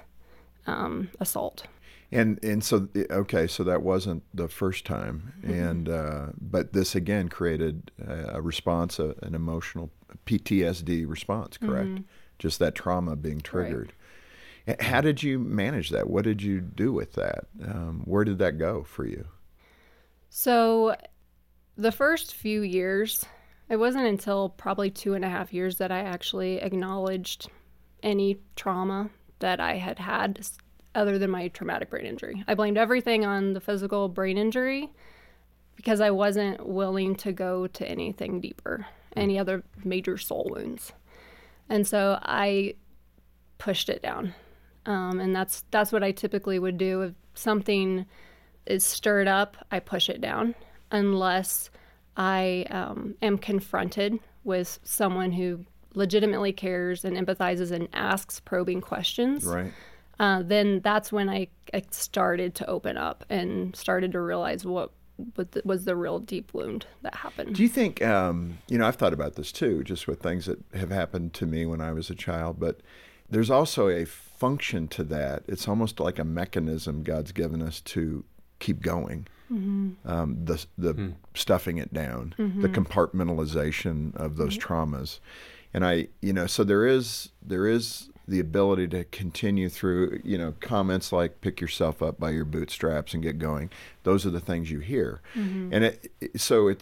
um, 0.67 1.09
assault. 1.19 1.65
And 2.13 2.43
and 2.43 2.61
so 2.61 2.89
okay, 3.09 3.47
so 3.47 3.63
that 3.63 3.83
wasn't 3.83 4.23
the 4.33 4.49
first 4.49 4.85
time, 4.85 5.31
and 5.43 5.87
uh, 5.87 6.25
but 6.41 6.73
this 6.73 6.93
again 6.93 7.29
created 7.29 7.89
a, 8.05 8.35
a 8.35 8.41
response, 8.41 8.99
a, 8.99 9.15
an 9.21 9.33
emotional 9.33 9.91
PTSD 10.25 11.07
response, 11.07 11.57
correct? 11.57 12.01
Just 12.37 12.59
that 12.59 12.75
trauma 12.75 13.15
being 13.15 13.39
triggered. 13.39 13.93
H- 14.67 14.81
How 14.81 14.99
did 14.99 15.23
you 15.23 15.39
manage 15.39 15.89
that? 15.91 16.09
What 16.09 16.25
did 16.25 16.41
you 16.41 16.59
do 16.59 16.91
with 16.91 17.13
that? 17.13 17.45
Um, 17.65 18.01
where 18.05 18.25
did 18.25 18.39
that 18.39 18.57
go 18.57 18.83
for 18.83 19.05
you? 19.05 19.27
So, 20.29 20.95
the 21.77 21.91
first 21.91 22.35
few 22.35 22.61
years, 22.61 23.25
it 23.69 23.77
wasn't 23.77 24.07
until 24.07 24.49
probably 24.49 24.89
two 24.91 25.13
and 25.13 25.23
a 25.23 25.29
half 25.29 25.53
years 25.53 25.77
that 25.77 25.91
I 25.91 25.99
actually 25.99 26.57
acknowledged 26.57 27.49
any 28.03 28.37
trauma 28.55 29.09
that 29.39 29.59
I 29.59 29.75
had 29.75 29.99
had 29.99 30.45
other 30.95 31.17
than 31.17 31.31
my 31.31 31.47
traumatic 31.49 31.89
brain 31.89 32.05
injury. 32.05 32.43
I 32.47 32.53
blamed 32.53 32.77
everything 32.77 33.25
on 33.25 33.53
the 33.53 33.61
physical 33.61 34.09
brain 34.09 34.37
injury 34.37 34.89
because 35.75 36.01
I 36.01 36.11
wasn't 36.11 36.65
willing 36.67 37.15
to 37.17 37.31
go 37.31 37.67
to 37.67 37.87
anything 37.87 38.41
deeper, 38.41 38.85
any 39.15 39.39
other 39.39 39.63
major 39.83 40.17
soul 40.17 40.51
wounds. 40.53 40.91
And 41.69 41.87
so 41.87 42.19
I 42.21 42.75
pushed 43.57 43.89
it 43.89 44.01
down. 44.01 44.33
Um, 44.85 45.19
and 45.19 45.35
that's 45.35 45.63
that's 45.71 45.91
what 45.91 46.03
I 46.03 46.11
typically 46.11 46.59
would 46.59 46.77
do. 46.77 47.01
If 47.03 47.13
something 47.33 48.05
is 48.65 48.83
stirred 48.83 49.27
up, 49.27 49.57
I 49.71 49.79
push 49.79 50.09
it 50.09 50.21
down 50.21 50.55
unless 50.91 51.69
I 52.17 52.65
um, 52.69 53.15
am 53.21 53.37
confronted 53.37 54.19
with 54.43 54.79
someone 54.83 55.31
who 55.31 55.65
legitimately 55.93 56.53
cares 56.53 57.05
and 57.05 57.15
empathizes 57.15 57.71
and 57.71 57.87
asks 57.93 58.39
probing 58.39 58.81
questions. 58.81 59.45
Right. 59.45 59.71
Uh, 60.21 60.43
then 60.43 60.81
that's 60.81 61.11
when 61.11 61.27
I, 61.27 61.47
I 61.73 61.81
started 61.89 62.53
to 62.55 62.67
open 62.67 62.95
up 62.95 63.25
and 63.27 63.75
started 63.75 64.11
to 64.11 64.21
realize 64.21 64.63
what 64.63 64.91
what 65.33 65.51
the, 65.51 65.63
was 65.65 65.83
the 65.85 65.95
real 65.95 66.19
deep 66.19 66.53
wound 66.53 66.85
that 67.01 67.15
happened. 67.15 67.55
Do 67.55 67.63
you 67.63 67.69
think, 67.69 68.03
um, 68.03 68.59
you 68.67 68.77
know, 68.77 68.87
I've 68.87 68.95
thought 68.95 69.13
about 69.13 69.35
this 69.35 69.51
too, 69.51 69.83
just 69.83 70.07
with 70.07 70.21
things 70.21 70.45
that 70.45 70.59
have 70.75 70.91
happened 70.91 71.33
to 71.35 71.47
me 71.47 71.65
when 71.65 71.81
I 71.81 71.91
was 71.91 72.11
a 72.11 72.15
child, 72.15 72.59
but 72.59 72.81
there's 73.31 73.49
also 73.49 73.89
a 73.89 74.05
function 74.05 74.87
to 74.89 75.03
that. 75.05 75.41
It's 75.47 75.67
almost 75.67 75.99
like 75.99 76.19
a 76.19 76.23
mechanism 76.23 77.01
God's 77.01 77.31
given 77.31 77.61
us 77.63 77.81
to 77.81 78.23
keep 78.59 78.81
going. 78.81 79.27
Mm-hmm. 79.51 80.07
Um, 80.07 80.45
the 80.45 80.63
the 80.77 80.93
mm. 80.93 81.13
stuffing 81.33 81.79
it 81.79 81.91
down, 81.93 82.35
mm-hmm. 82.37 82.61
the 82.61 82.69
compartmentalization 82.69 84.15
of 84.15 84.37
those 84.37 84.55
mm-hmm. 84.55 84.73
traumas, 84.73 85.19
and 85.73 85.83
I, 85.83 86.07
you 86.21 86.31
know, 86.31 86.47
so 86.47 86.63
there 86.63 86.85
is 86.85 87.29
there 87.41 87.67
is 87.67 88.10
the 88.27 88.39
ability 88.39 88.87
to 88.89 89.03
continue 89.05 89.69
through, 89.69 90.21
you 90.23 90.37
know, 90.37 90.53
comments 90.59 91.11
like 91.11 91.41
"pick 91.41 91.61
yourself 91.61 92.01
up 92.01 92.19
by 92.19 92.31
your 92.31 92.45
bootstraps 92.45 93.13
and 93.13 93.23
get 93.23 93.39
going." 93.39 93.69
Those 94.03 94.25
are 94.25 94.29
the 94.29 94.39
things 94.39 94.71
you 94.71 94.79
hear, 94.79 95.21
mm-hmm. 95.35 95.73
and 95.73 95.85
it, 95.85 96.11
so 96.35 96.67
it, 96.69 96.81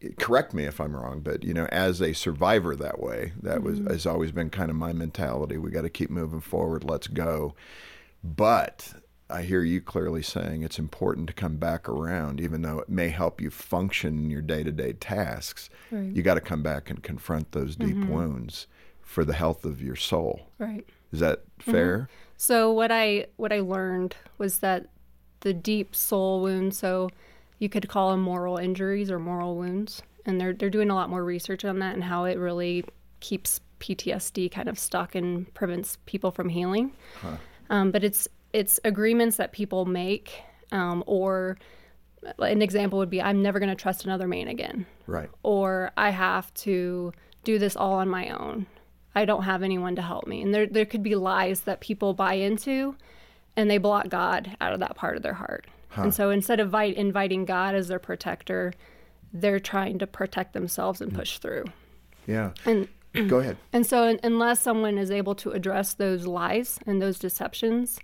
it, 0.00 0.18
Correct 0.18 0.52
me 0.54 0.64
if 0.64 0.80
I'm 0.80 0.94
wrong, 0.94 1.20
but 1.20 1.44
you 1.44 1.54
know, 1.54 1.66
as 1.66 2.00
a 2.00 2.12
survivor 2.12 2.76
that 2.76 3.00
way, 3.00 3.32
that 3.42 3.58
mm-hmm. 3.58 3.84
was 3.84 3.92
has 3.92 4.06
always 4.06 4.32
been 4.32 4.50
kind 4.50 4.70
of 4.70 4.76
my 4.76 4.92
mentality. 4.92 5.58
We 5.58 5.70
got 5.70 5.82
to 5.82 5.90
keep 5.90 6.10
moving 6.10 6.40
forward. 6.40 6.84
Let's 6.84 7.08
go. 7.08 7.54
But 8.22 8.94
I 9.30 9.42
hear 9.42 9.62
you 9.62 9.80
clearly 9.80 10.22
saying 10.22 10.62
it's 10.62 10.78
important 10.78 11.26
to 11.28 11.32
come 11.32 11.56
back 11.56 11.88
around, 11.88 12.40
even 12.40 12.62
though 12.62 12.80
it 12.80 12.88
may 12.88 13.08
help 13.08 13.40
you 13.40 13.50
function 13.50 14.18
in 14.18 14.30
your 14.30 14.42
day 14.42 14.62
to 14.62 14.70
day 14.70 14.92
tasks. 14.92 15.70
Right. 15.90 16.04
You 16.04 16.22
got 16.22 16.34
to 16.34 16.40
come 16.40 16.62
back 16.62 16.90
and 16.90 17.02
confront 17.02 17.52
those 17.52 17.74
deep 17.76 17.96
mm-hmm. 17.96 18.12
wounds 18.12 18.66
for 19.14 19.24
the 19.24 19.32
health 19.32 19.64
of 19.64 19.80
your 19.80 19.94
soul. 19.94 20.50
Right. 20.58 20.84
Is 21.12 21.20
that 21.20 21.44
mm-hmm. 21.60 21.70
fair? 21.70 21.98
Mm-hmm. 21.98 22.12
So 22.36 22.72
what 22.72 22.90
I 22.90 23.26
what 23.36 23.52
I 23.52 23.60
learned 23.60 24.16
was 24.38 24.58
that 24.58 24.86
the 25.40 25.54
deep 25.54 25.94
soul 25.94 26.42
wounds, 26.42 26.76
so 26.76 27.08
you 27.60 27.68
could 27.68 27.88
call 27.88 28.10
them 28.10 28.20
moral 28.20 28.56
injuries 28.56 29.12
or 29.12 29.20
moral 29.20 29.54
wounds, 29.54 30.02
and 30.26 30.40
they're 30.40 30.52
they're 30.52 30.68
doing 30.68 30.90
a 30.90 30.96
lot 30.96 31.10
more 31.10 31.22
research 31.22 31.64
on 31.64 31.78
that 31.78 31.94
and 31.94 32.02
how 32.02 32.24
it 32.24 32.38
really 32.38 32.84
keeps 33.20 33.60
PTSD 33.78 34.50
kind 34.50 34.68
of 34.68 34.80
stuck 34.80 35.14
and 35.14 35.52
prevents 35.54 35.96
people 36.06 36.32
from 36.32 36.48
healing. 36.48 36.90
Huh. 37.22 37.36
Um, 37.70 37.92
but 37.92 38.02
it's 38.02 38.26
it's 38.52 38.80
agreements 38.82 39.36
that 39.36 39.52
people 39.52 39.84
make, 39.84 40.42
um, 40.72 41.04
or 41.06 41.56
an 42.40 42.62
example 42.62 42.98
would 42.98 43.10
be, 43.10 43.22
I'm 43.22 43.42
never 43.42 43.60
going 43.60 43.68
to 43.68 43.80
trust 43.80 44.04
another 44.04 44.26
man 44.26 44.48
again. 44.48 44.86
Right. 45.06 45.30
Or 45.44 45.92
I 45.96 46.10
have 46.10 46.52
to 46.54 47.12
do 47.44 47.58
this 47.58 47.76
all 47.76 47.94
on 47.94 48.08
my 48.08 48.30
own. 48.30 48.66
I 49.14 49.24
don't 49.24 49.44
have 49.44 49.62
anyone 49.62 49.96
to 49.96 50.02
help 50.02 50.26
me. 50.26 50.42
And 50.42 50.54
there, 50.54 50.66
there 50.66 50.84
could 50.84 51.02
be 51.02 51.14
lies 51.14 51.62
that 51.62 51.80
people 51.80 52.14
buy 52.14 52.34
into 52.34 52.96
and 53.56 53.70
they 53.70 53.78
block 53.78 54.08
God 54.08 54.56
out 54.60 54.72
of 54.72 54.80
that 54.80 54.96
part 54.96 55.16
of 55.16 55.22
their 55.22 55.34
heart. 55.34 55.66
Huh. 55.90 56.02
And 56.02 56.14
so 56.14 56.30
instead 56.30 56.58
of 56.58 56.68
invite, 56.68 56.96
inviting 56.96 57.44
God 57.44 57.74
as 57.74 57.88
their 57.88 58.00
protector, 58.00 58.72
they're 59.32 59.60
trying 59.60 59.98
to 59.98 60.06
protect 60.06 60.52
themselves 60.52 61.00
and 61.00 61.12
hmm. 61.12 61.18
push 61.18 61.38
through. 61.38 61.64
Yeah. 62.26 62.50
And 62.64 62.88
go 63.28 63.38
ahead. 63.38 63.56
And 63.72 63.86
so 63.86 64.18
unless 64.22 64.60
someone 64.60 64.98
is 64.98 65.10
able 65.10 65.34
to 65.36 65.52
address 65.52 65.94
those 65.94 66.26
lies 66.26 66.78
and 66.86 67.00
those 67.00 67.18
deceptions, 67.18 68.00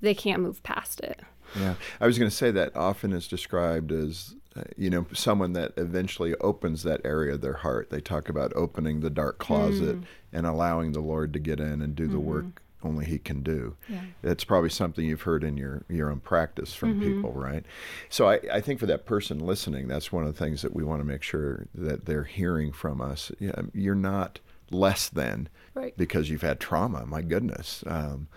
they 0.00 0.14
can't 0.14 0.42
move 0.42 0.62
past 0.62 1.00
it. 1.00 1.20
Yeah, 1.58 1.74
I 2.00 2.06
was 2.06 2.18
going 2.18 2.30
to 2.30 2.36
say 2.36 2.50
that 2.52 2.76
often 2.76 3.12
is 3.12 3.26
described 3.26 3.90
as 3.90 4.36
you 4.76 4.90
know 4.90 5.06
someone 5.12 5.52
that 5.54 5.72
eventually 5.76 6.34
opens 6.36 6.82
that 6.82 7.00
area 7.04 7.34
of 7.34 7.40
their 7.40 7.54
heart. 7.54 7.90
They 7.90 8.00
talk 8.00 8.28
about 8.28 8.52
opening 8.54 9.00
the 9.00 9.10
dark 9.10 9.38
closet 9.38 10.00
mm. 10.00 10.04
and 10.32 10.46
allowing 10.46 10.92
the 10.92 11.00
Lord 11.00 11.32
to 11.32 11.38
get 11.38 11.60
in 11.60 11.82
and 11.82 11.94
do 11.94 12.04
mm-hmm. 12.04 12.12
the 12.12 12.20
work 12.20 12.62
only 12.82 13.04
He 13.04 13.18
can 13.18 13.42
do. 13.42 13.76
Yeah. 13.88 14.00
That's 14.22 14.44
probably 14.44 14.70
something 14.70 15.04
you've 15.04 15.22
heard 15.22 15.44
in 15.44 15.56
your 15.56 15.84
your 15.88 16.10
own 16.10 16.20
practice 16.20 16.74
from 16.74 16.94
mm-hmm. 16.94 17.14
people, 17.14 17.32
right? 17.32 17.64
So 18.08 18.28
I, 18.28 18.40
I 18.52 18.60
think 18.60 18.80
for 18.80 18.86
that 18.86 19.06
person 19.06 19.38
listening, 19.38 19.88
that's 19.88 20.12
one 20.12 20.24
of 20.24 20.32
the 20.34 20.38
things 20.38 20.62
that 20.62 20.74
we 20.74 20.84
want 20.84 21.00
to 21.00 21.04
make 21.04 21.22
sure 21.22 21.66
that 21.74 22.06
they're 22.06 22.24
hearing 22.24 22.72
from 22.72 23.00
us. 23.00 23.32
Yeah, 23.38 23.62
you're 23.74 23.94
not 23.94 24.40
less 24.70 25.08
than 25.08 25.48
right. 25.74 25.96
because 25.96 26.30
you've 26.30 26.42
had 26.42 26.60
trauma. 26.60 27.06
My 27.06 27.22
goodness. 27.22 27.84
Um, 27.86 28.28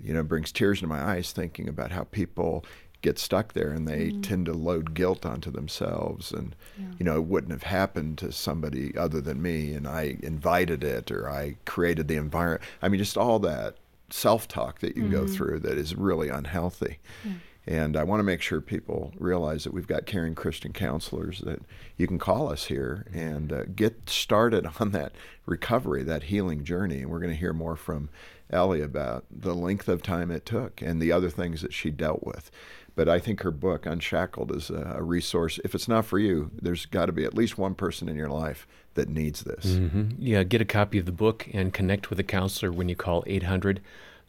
you 0.00 0.14
know, 0.14 0.22
brings 0.22 0.52
tears 0.52 0.80
to 0.80 0.86
my 0.86 1.02
eyes 1.02 1.32
thinking 1.32 1.68
about 1.68 1.90
how 1.90 2.04
people 2.04 2.64
get 3.00 3.18
stuck 3.18 3.52
there 3.52 3.70
and 3.70 3.86
they 3.86 4.10
mm. 4.10 4.22
tend 4.22 4.46
to 4.46 4.52
load 4.52 4.94
guilt 4.94 5.24
onto 5.24 5.50
themselves 5.50 6.32
and 6.32 6.56
yeah. 6.76 6.86
you 6.98 7.04
know 7.04 7.16
it 7.16 7.24
wouldn't 7.24 7.52
have 7.52 7.62
happened 7.62 8.18
to 8.18 8.32
somebody 8.32 8.96
other 8.96 9.20
than 9.20 9.40
me 9.40 9.72
and 9.72 9.86
I 9.86 10.16
invited 10.22 10.82
it 10.82 11.10
or 11.10 11.30
I 11.30 11.56
created 11.64 12.08
the 12.08 12.16
environment 12.16 12.62
I 12.82 12.88
mean 12.88 12.98
just 12.98 13.16
all 13.16 13.38
that 13.40 13.76
self-talk 14.10 14.80
that 14.80 14.96
you 14.96 15.04
mm-hmm. 15.04 15.12
go 15.12 15.26
through 15.26 15.60
that 15.60 15.78
is 15.78 15.94
really 15.94 16.28
unhealthy 16.28 16.98
yeah. 17.24 17.32
and 17.66 17.96
I 17.96 18.02
want 18.02 18.18
to 18.18 18.24
make 18.24 18.42
sure 18.42 18.60
people 18.60 19.12
realize 19.16 19.62
that 19.64 19.74
we've 19.74 19.86
got 19.86 20.06
caring 20.06 20.34
Christian 20.34 20.72
counselors 20.72 21.40
that 21.40 21.60
you 21.96 22.08
can 22.08 22.18
call 22.18 22.50
us 22.50 22.64
here 22.64 23.06
and 23.12 23.52
uh, 23.52 23.64
get 23.76 24.10
started 24.10 24.66
on 24.80 24.90
that 24.90 25.12
recovery 25.46 26.02
that 26.02 26.24
healing 26.24 26.64
journey 26.64 27.02
and 27.02 27.10
we're 27.10 27.20
going 27.20 27.32
to 27.32 27.38
hear 27.38 27.52
more 27.52 27.76
from 27.76 28.08
Ellie 28.50 28.80
about 28.80 29.24
the 29.30 29.54
length 29.54 29.88
of 29.88 30.02
time 30.02 30.30
it 30.30 30.46
took 30.46 30.80
and 30.80 31.00
the 31.00 31.12
other 31.12 31.30
things 31.30 31.62
that 31.62 31.72
she 31.72 31.90
dealt 31.90 32.24
with. 32.24 32.50
But 32.98 33.08
I 33.08 33.20
think 33.20 33.42
her 33.42 33.52
book, 33.52 33.86
Unshackled, 33.86 34.50
is 34.50 34.70
a, 34.70 35.00
resource. 35.00 35.60
If 35.62 35.72
it's 35.72 35.86
not 35.86 36.04
for 36.04 36.18
you, 36.18 36.50
there's 36.60 36.84
got 36.84 37.06
to 37.06 37.12
be 37.12 37.24
at 37.24 37.32
least 37.32 37.56
one 37.56 37.76
person 37.76 38.08
in 38.08 38.16
your 38.16 38.28
life 38.28 38.66
that 38.94 39.08
needs 39.08 39.42
this. 39.42 39.66
Mm-hmm. 39.66 40.16
Yeah, 40.18 40.42
get 40.42 40.60
a 40.60 40.64
copy 40.64 40.98
of 40.98 41.06
the 41.06 41.12
book 41.12 41.46
and 41.52 41.72
connect 41.72 42.10
with 42.10 42.18
a 42.18 42.24
counselor 42.24 42.72
when 42.72 42.88
you 42.88 42.96
call 42.96 43.22
800, 43.28 43.80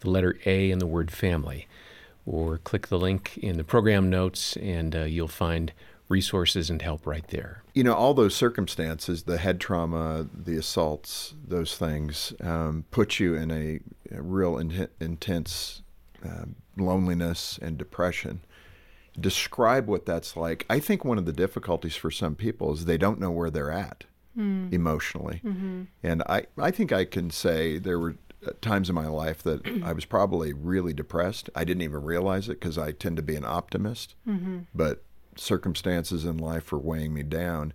the 0.01 0.11
letter 0.11 0.38
A, 0.45 0.69
and 0.69 0.79
the 0.79 0.85
word 0.85 1.09
family. 1.09 1.67
Or 2.27 2.59
click 2.59 2.89
the 2.89 2.99
link 2.99 3.39
in 3.39 3.57
the 3.57 3.63
program 3.63 4.07
notes 4.07 4.55
and 4.57 4.95
uh, 4.95 5.05
you'll 5.05 5.27
find 5.27 5.73
resources 6.07 6.69
and 6.69 6.79
help 6.83 7.07
right 7.07 7.27
there. 7.29 7.63
You 7.73 7.83
know, 7.83 7.95
all 7.95 8.13
those 8.13 8.35
circumstances, 8.35 9.23
the 9.23 9.39
head 9.39 9.59
trauma, 9.59 10.27
the 10.31 10.57
assaults, 10.57 11.33
those 11.43 11.75
things, 11.75 12.33
um, 12.39 12.85
put 12.91 13.19
you 13.19 13.33
in 13.33 13.49
a, 13.49 13.79
a 14.15 14.21
real 14.21 14.59
in- 14.59 14.89
intense 14.99 15.81
uh, 16.23 16.45
loneliness 16.77 17.57
and 17.61 17.75
depression. 17.79 18.41
Describe 19.19 19.88
what 19.88 20.05
that's 20.05 20.35
like. 20.35 20.65
I 20.69 20.79
think 20.79 21.03
one 21.03 21.17
of 21.17 21.25
the 21.25 21.33
difficulties 21.33 21.95
for 21.95 22.11
some 22.11 22.35
people 22.35 22.73
is 22.73 22.85
they 22.85 22.97
don't 22.97 23.19
know 23.19 23.31
where 23.31 23.49
they're 23.49 23.71
at 23.71 24.05
mm. 24.38 24.71
emotionally. 24.71 25.41
Mm-hmm. 25.43 25.83
And 26.03 26.23
I, 26.23 26.45
I 26.57 26.71
think 26.71 26.91
I 26.91 27.05
can 27.05 27.29
say 27.29 27.77
there 27.77 27.99
were 27.99 28.15
uh, 28.45 28.51
times 28.61 28.89
in 28.89 28.95
my 28.95 29.07
life 29.07 29.43
that 29.43 29.65
I 29.83 29.93
was 29.93 30.05
probably 30.05 30.53
really 30.53 30.93
depressed. 30.93 31.49
I 31.55 31.63
didn't 31.63 31.83
even 31.83 32.03
realize 32.03 32.47
it 32.47 32.59
because 32.59 32.77
I 32.77 32.91
tend 32.91 33.17
to 33.17 33.23
be 33.23 33.35
an 33.35 33.45
optimist. 33.45 34.15
Mm-hmm. 34.27 34.59
But 34.73 35.03
circumstances 35.35 36.25
in 36.25 36.38
life 36.38 36.71
were 36.71 36.79
weighing 36.79 37.13
me 37.13 37.23
down, 37.23 37.73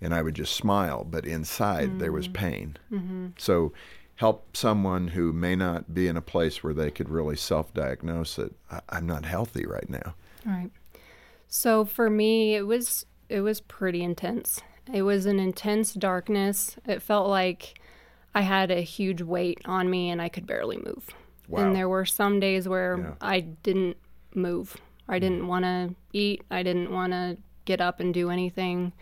and 0.00 0.14
I 0.14 0.22
would 0.22 0.34
just 0.34 0.54
smile, 0.54 1.04
but 1.04 1.26
inside 1.26 1.90
mm-hmm. 1.90 1.98
there 1.98 2.12
was 2.12 2.28
mm. 2.28 2.34
pain. 2.34 2.76
Mm-hmm. 2.92 3.26
So, 3.38 3.72
help 4.16 4.56
someone 4.56 5.08
who 5.08 5.32
may 5.32 5.56
not 5.56 5.92
be 5.92 6.06
in 6.06 6.16
a 6.16 6.22
place 6.22 6.62
where 6.62 6.72
they 6.72 6.88
could 6.88 7.08
really 7.08 7.34
self-diagnose 7.34 8.38
it. 8.38 8.54
I- 8.70 8.98
am 8.98 9.06
not 9.06 9.24
healthy 9.24 9.66
right 9.66 9.88
now. 9.90 10.14
Right. 10.44 10.70
So 11.48 11.84
for 11.84 12.10
me, 12.10 12.54
it 12.54 12.66
was 12.66 13.06
it 13.28 13.40
was 13.40 13.60
pretty 13.60 14.02
intense. 14.02 14.60
It 14.92 15.02
was 15.02 15.26
an 15.26 15.38
intense 15.38 15.94
darkness. 15.94 16.76
It 16.86 17.00
felt 17.00 17.28
like 17.28 17.80
I 18.34 18.42
had 18.42 18.70
a 18.70 18.80
huge 18.80 19.22
weight 19.22 19.60
on 19.64 19.88
me 19.88 20.10
and 20.10 20.20
I 20.20 20.28
could 20.28 20.46
barely 20.46 20.76
move. 20.76 21.08
Wow. 21.48 21.62
And 21.62 21.76
there 21.76 21.88
were 21.88 22.04
some 22.04 22.40
days 22.40 22.68
where 22.68 22.98
yeah. 22.98 23.14
I 23.20 23.40
didn't 23.40 23.96
move. 24.34 24.76
I 25.08 25.18
didn't 25.18 25.46
want 25.46 25.64
to 25.64 25.94
eat. 26.12 26.42
I 26.50 26.62
didn't 26.62 26.90
want 26.90 27.12
to 27.12 27.36
get 27.64 27.80
up 27.80 28.00
and 28.00 28.12
do 28.12 28.30
anything. 28.30 28.92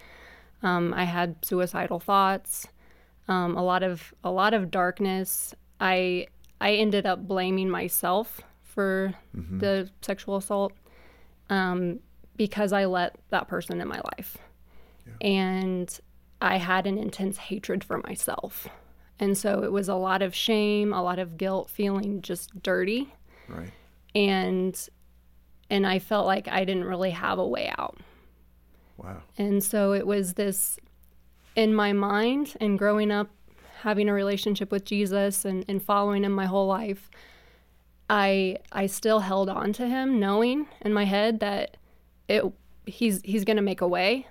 Um, 0.63 0.95
I 0.95 1.05
had 1.05 1.37
suicidal 1.43 2.01
thoughts. 2.01 2.67
Um, 3.29 3.57
a 3.57 3.63
lot 3.63 3.83
of 3.83 4.13
a 4.23 4.31
lot 4.31 4.55
of 4.55 4.71
darkness. 4.71 5.55
I 5.81 6.27
I 6.61 6.75
ended 6.75 7.07
up 7.07 7.27
blaming 7.27 7.71
myself 7.71 8.41
for 8.63 9.15
mm-hmm. 9.37 9.59
the 9.59 9.91
sexual 10.01 10.37
assault 10.37 10.73
um, 11.53 12.01
because 12.37 12.73
I 12.73 12.87
let 12.87 13.17
that 13.31 13.47
person 13.47 13.81
in 13.81 13.89
my 13.89 14.01
life, 14.17 14.39
yeah. 15.07 15.29
and 15.29 16.01
I 16.41 16.57
had 16.57 16.87
an 16.87 16.99
intense 16.99 17.37
hatred 17.37 17.85
for 17.85 17.99
myself. 17.99 18.69
And 19.21 19.37
so 19.39 19.63
it 19.63 19.71
was 19.71 19.89
a 19.89 19.95
lot 19.95 20.23
of 20.23 20.35
shame, 20.35 20.93
a 20.93 21.03
lot 21.03 21.19
of 21.19 21.37
guilt, 21.37 21.71
feeling 21.71 22.23
just 22.23 22.63
dirty. 22.63 23.13
Right. 23.49 23.71
And 24.15 24.89
and 25.71 25.87
I 25.87 25.99
felt 25.99 26.27
like 26.27 26.49
I 26.49 26.65
didn't 26.65 26.85
really 26.85 27.11
have 27.11 27.39
a 27.39 27.47
way 27.47 27.73
out. 27.79 27.99
Wow. 28.97 29.23
And 29.39 29.63
so 29.63 29.93
it 29.93 30.07
was 30.07 30.35
this 30.35 30.79
in 31.55 31.75
my 31.75 31.93
mind 31.93 32.57
and 32.61 32.79
growing 32.79 33.11
up 33.11 33.31
having 33.81 34.09
a 34.09 34.13
relationship 34.13 34.71
with 34.71 34.85
Jesus 34.85 35.45
and, 35.45 35.65
and 35.69 35.83
following 35.83 36.25
him 36.25 36.33
my 36.33 36.47
whole 36.47 36.67
life, 36.67 37.11
I 38.13 38.59
I 38.71 38.87
still 38.89 39.21
held 39.21 39.49
on 39.49 39.73
to 39.73 39.89
him, 39.89 40.21
knowing 40.21 40.69
in 40.83 40.93
my 40.93 41.05
head 41.05 41.41
that 41.41 41.79
it 42.29 42.45
he's 42.85 43.23
he's 43.25 43.45
gonna 43.45 43.63
make 43.63 43.81
a 43.81 43.89
way. 43.89 44.27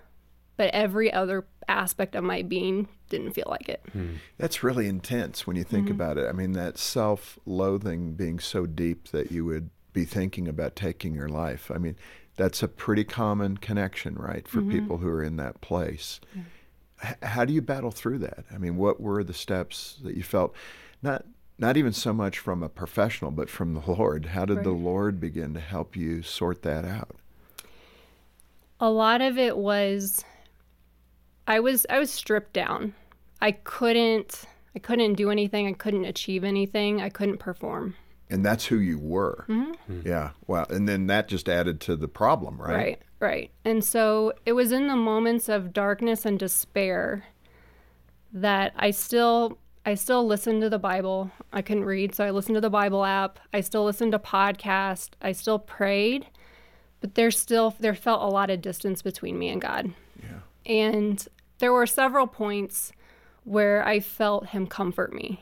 But 0.55 0.69
every 0.75 1.11
other 1.11 1.47
aspect 1.67 2.13
of 2.13 2.23
my 2.23 2.43
being 2.43 2.87
didn't 3.09 3.33
feel 3.33 3.47
like 3.47 3.67
it. 3.67 3.81
Hmm. 3.91 4.17
That's 4.37 4.61
really 4.61 4.87
intense 4.87 5.47
when 5.47 5.55
you 5.55 5.63
think 5.63 5.85
mm-hmm. 5.85 5.95
about 5.95 6.19
it. 6.19 6.29
I 6.29 6.31
mean, 6.33 6.51
that 6.51 6.77
self 6.77 7.39
loathing 7.47 8.13
being 8.13 8.39
so 8.39 8.67
deep 8.67 9.07
that 9.07 9.31
you 9.31 9.45
would 9.45 9.71
be 9.93 10.05
thinking 10.05 10.47
about 10.47 10.75
taking 10.75 11.15
your 11.15 11.29
life. 11.29 11.71
I 11.73 11.79
mean, 11.79 11.95
that's 12.35 12.61
a 12.61 12.67
pretty 12.67 13.03
common 13.03 13.57
connection, 13.57 14.13
right, 14.13 14.47
for 14.47 14.59
mm-hmm. 14.59 14.71
people 14.71 14.97
who 14.99 15.09
are 15.09 15.23
in 15.23 15.37
that 15.37 15.59
place. 15.61 16.19
H- 17.03 17.15
how 17.23 17.45
do 17.45 17.53
you 17.53 17.61
battle 17.63 17.91
through 17.91 18.19
that? 18.19 18.45
I 18.53 18.59
mean, 18.59 18.77
what 18.77 19.01
were 19.01 19.23
the 19.23 19.33
steps 19.33 19.97
that 20.03 20.15
you 20.15 20.23
felt 20.23 20.53
not 21.01 21.25
not 21.61 21.77
even 21.77 21.93
so 21.93 22.11
much 22.11 22.39
from 22.39 22.63
a 22.63 22.69
professional, 22.69 23.29
but 23.29 23.49
from 23.49 23.75
the 23.75 23.91
Lord? 23.91 24.25
How 24.27 24.45
did 24.45 24.63
the 24.63 24.71
Lord 24.71 25.19
begin 25.19 25.53
to 25.53 25.59
help 25.59 25.95
you 25.95 26.23
sort 26.23 26.63
that 26.63 26.83
out? 26.83 27.15
A 28.79 28.89
lot 28.89 29.21
of 29.21 29.37
it 29.37 29.55
was 29.55 30.25
I 31.47 31.59
was 31.59 31.85
I 31.87 31.99
was 31.99 32.09
stripped 32.09 32.53
down. 32.53 32.95
I 33.41 33.51
couldn't 33.51 34.43
I 34.75 34.79
couldn't 34.79 35.13
do 35.13 35.29
anything, 35.29 35.67
I 35.67 35.73
couldn't 35.73 36.05
achieve 36.05 36.43
anything, 36.43 36.99
I 36.99 37.09
couldn't 37.09 37.37
perform. 37.37 37.95
And 38.31 38.43
that's 38.43 38.65
who 38.65 38.77
you 38.77 38.97
were. 38.97 39.45
Mm-hmm. 39.47 39.73
Hmm. 39.73 40.07
Yeah. 40.07 40.31
Wow. 40.47 40.65
And 40.69 40.89
then 40.89 41.07
that 41.07 41.27
just 41.27 41.47
added 41.47 41.79
to 41.81 41.95
the 41.95 42.07
problem, 42.07 42.59
right? 42.59 42.73
Right, 42.73 43.01
right. 43.19 43.51
And 43.65 43.83
so 43.83 44.33
it 44.47 44.53
was 44.53 44.71
in 44.71 44.87
the 44.87 44.95
moments 44.95 45.47
of 45.47 45.73
darkness 45.73 46.25
and 46.25 46.39
despair 46.39 47.25
that 48.33 48.73
I 48.77 48.91
still 48.91 49.59
I 49.85 49.95
still 49.95 50.25
listened 50.25 50.61
to 50.61 50.69
the 50.69 50.79
Bible. 50.79 51.31
I 51.51 51.61
couldn't 51.61 51.85
read, 51.85 52.13
so 52.13 52.25
I 52.25 52.29
listened 52.31 52.55
to 52.55 52.61
the 52.61 52.69
Bible 52.69 53.03
app. 53.03 53.39
I 53.51 53.61
still 53.61 53.83
listened 53.83 54.11
to 54.11 54.19
podcast. 54.19 55.11
I 55.21 55.31
still 55.31 55.57
prayed, 55.57 56.27
but 56.99 57.15
there 57.15 57.31
still 57.31 57.75
there 57.79 57.95
felt 57.95 58.21
a 58.21 58.33
lot 58.33 58.49
of 58.49 58.61
distance 58.61 59.01
between 59.01 59.39
me 59.39 59.49
and 59.49 59.61
God. 59.61 59.93
Yeah. 60.21 60.71
And 60.71 61.27
there 61.59 61.73
were 61.73 61.87
several 61.87 62.27
points 62.27 62.91
where 63.43 63.85
I 63.85 63.99
felt 63.99 64.47
him 64.47 64.67
comfort 64.67 65.13
me. 65.13 65.41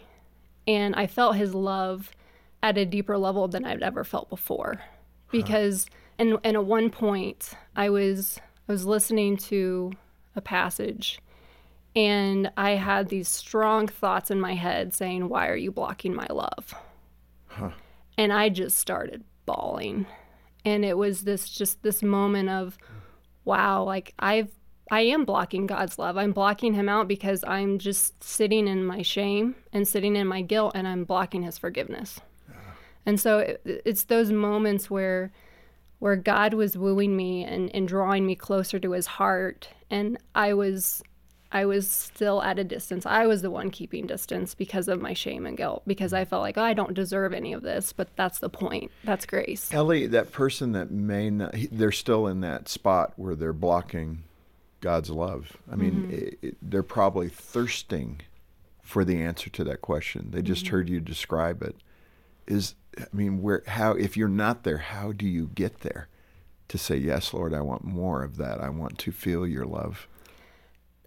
And 0.66 0.96
I 0.96 1.08
felt 1.08 1.36
his 1.36 1.54
love 1.54 2.12
at 2.64 2.78
a 2.78 2.86
deeper 2.86 3.18
level 3.18 3.48
than 3.48 3.66
I'd 3.66 3.82
ever 3.82 4.04
felt 4.04 4.30
before. 4.30 4.82
Because 5.32 5.86
and 6.18 6.38
and 6.44 6.56
at 6.56 6.66
one 6.66 6.90
point 6.90 7.52
I 7.76 7.90
was 7.90 8.40
I 8.68 8.72
was 8.72 8.86
listening 8.86 9.36
to 9.38 9.92
a 10.36 10.42
passage 10.42 11.20
and 11.96 12.52
I 12.56 12.72
had 12.72 13.10
these 13.10 13.28
strong 13.28 13.88
thoughts 13.88 14.30
in 14.30 14.40
my 14.40 14.54
head 14.54 14.94
saying, 14.94 15.30
Why 15.30 15.48
are 15.48 15.56
you 15.56 15.72
blocking 15.72 16.14
my 16.14 16.28
love? 16.30 16.74
And 18.18 18.32
I 18.32 18.50
just 18.50 18.78
started 18.78 19.24
bawling. 19.46 20.06
And 20.66 20.86
it 20.86 20.98
was 20.98 21.22
this 21.22 21.50
just 21.50 21.82
this 21.82 22.04
moment 22.04 22.50
of, 22.50 22.78
wow, 23.46 23.84
like 23.84 24.14
I've 24.20 24.50
I 24.92 25.02
am 25.02 25.24
blocking 25.24 25.68
God's 25.68 26.00
love. 26.00 26.18
I'm 26.18 26.32
blocking 26.32 26.74
him 26.74 26.90
out 26.90 27.08
because 27.08 27.44
I'm 27.44 27.78
just 27.78 28.24
sitting 28.24 28.68
in 28.68 28.86
my 28.86 29.04
shame 29.04 29.56
and 29.72 29.88
sitting 29.88 30.16
in 30.16 30.28
my 30.28 30.42
guilt 30.42 30.72
and 30.76 30.88
I'm 30.88 31.04
blocking 31.04 31.44
his 31.44 31.58
forgiveness. 31.58 32.20
And 33.06 33.20
so 33.20 33.40
it, 33.40 33.62
it's 33.66 34.04
those 34.04 34.32
moments 34.32 34.90
where 34.90 35.32
where 36.00 36.16
God 36.16 36.54
was 36.54 36.78
wooing 36.78 37.16
me 37.18 37.44
and, 37.44 37.74
and 37.76 37.88
drawing 37.88 38.26
me 38.26 38.34
closer 38.36 38.80
to 38.80 38.92
his 38.92 39.06
heart 39.06 39.70
and 39.90 40.18
I 40.34 40.54
was 40.54 41.04
I 41.52 41.66
was 41.66 41.90
still 41.90 42.44
at 42.44 42.60
a 42.60 42.64
distance. 42.64 43.06
I 43.06 43.26
was 43.26 43.42
the 43.42 43.50
one 43.50 43.72
keeping 43.72 44.06
distance 44.06 44.54
because 44.54 44.88
of 44.88 45.02
my 45.02 45.14
shame 45.14 45.46
and 45.46 45.58
guilt 45.58 45.82
because 45.88 46.14
I 46.14 46.26
felt 46.26 46.44
like 46.44 46.58
oh, 46.58 46.64
I 46.64 46.74
don't 46.74 46.94
deserve 46.94 47.34
any 47.34 47.54
of 47.54 47.64
this, 47.64 47.92
but 47.92 48.16
that's 48.16 48.40
the 48.40 48.50
point. 48.50 48.92
That's 49.04 49.26
grace. 49.26 49.74
Ellie, 49.74 50.08
that 50.08 50.32
person 50.32 50.74
that 50.74 50.92
may 50.92 51.30
not, 51.30 51.56
they're 51.72 51.92
still 51.92 52.28
in 52.28 52.42
that 52.42 52.70
spot 52.70 53.14
where 53.16 53.36
they're 53.36 53.54
blocking 53.54 54.24
God's 54.82 55.10
love. 55.10 55.58
I 55.72 55.76
mean, 55.76 55.94
mm-hmm. 55.94 56.12
it, 56.12 56.40
it, 56.42 56.58
they're 56.62 56.84
probably 56.84 57.30
thirsting 57.30 58.22
for 58.82 59.04
the 59.04 59.22
answer 59.22 59.50
to 59.50 59.64
that 59.66 59.82
question. 59.82 60.30
They 60.32 60.42
just 60.42 60.66
mm-hmm. 60.66 60.76
heard 60.76 60.90
you 60.90 61.00
describe 61.00 61.64
it. 61.64 61.76
Is 62.48 62.76
I 62.98 63.06
mean, 63.14 63.42
where 63.42 63.64
how 63.68 63.92
if 63.94 64.16
you're 64.16 64.28
not 64.28 64.64
there, 64.64 64.78
how 64.78 65.12
do 65.12 65.28
you 65.28 65.50
get 65.54 65.82
there 65.82 66.10
to 66.68 66.78
say 66.78 66.98
yes, 66.98 67.34
Lord? 67.34 67.54
I 67.54 67.62
want 67.62 67.84
more 67.84 68.24
of 68.24 68.38
that. 68.38 68.60
I 68.62 68.70
want 68.70 69.00
to 69.00 69.12
feel 69.12 69.48
your 69.48 69.66
love. 69.66 70.08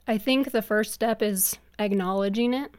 I 0.06 0.18
think 0.18 0.50
the 0.50 0.62
first 0.62 0.92
step 0.92 1.22
is 1.22 1.58
acknowledging 1.78 2.54
it 2.54 2.74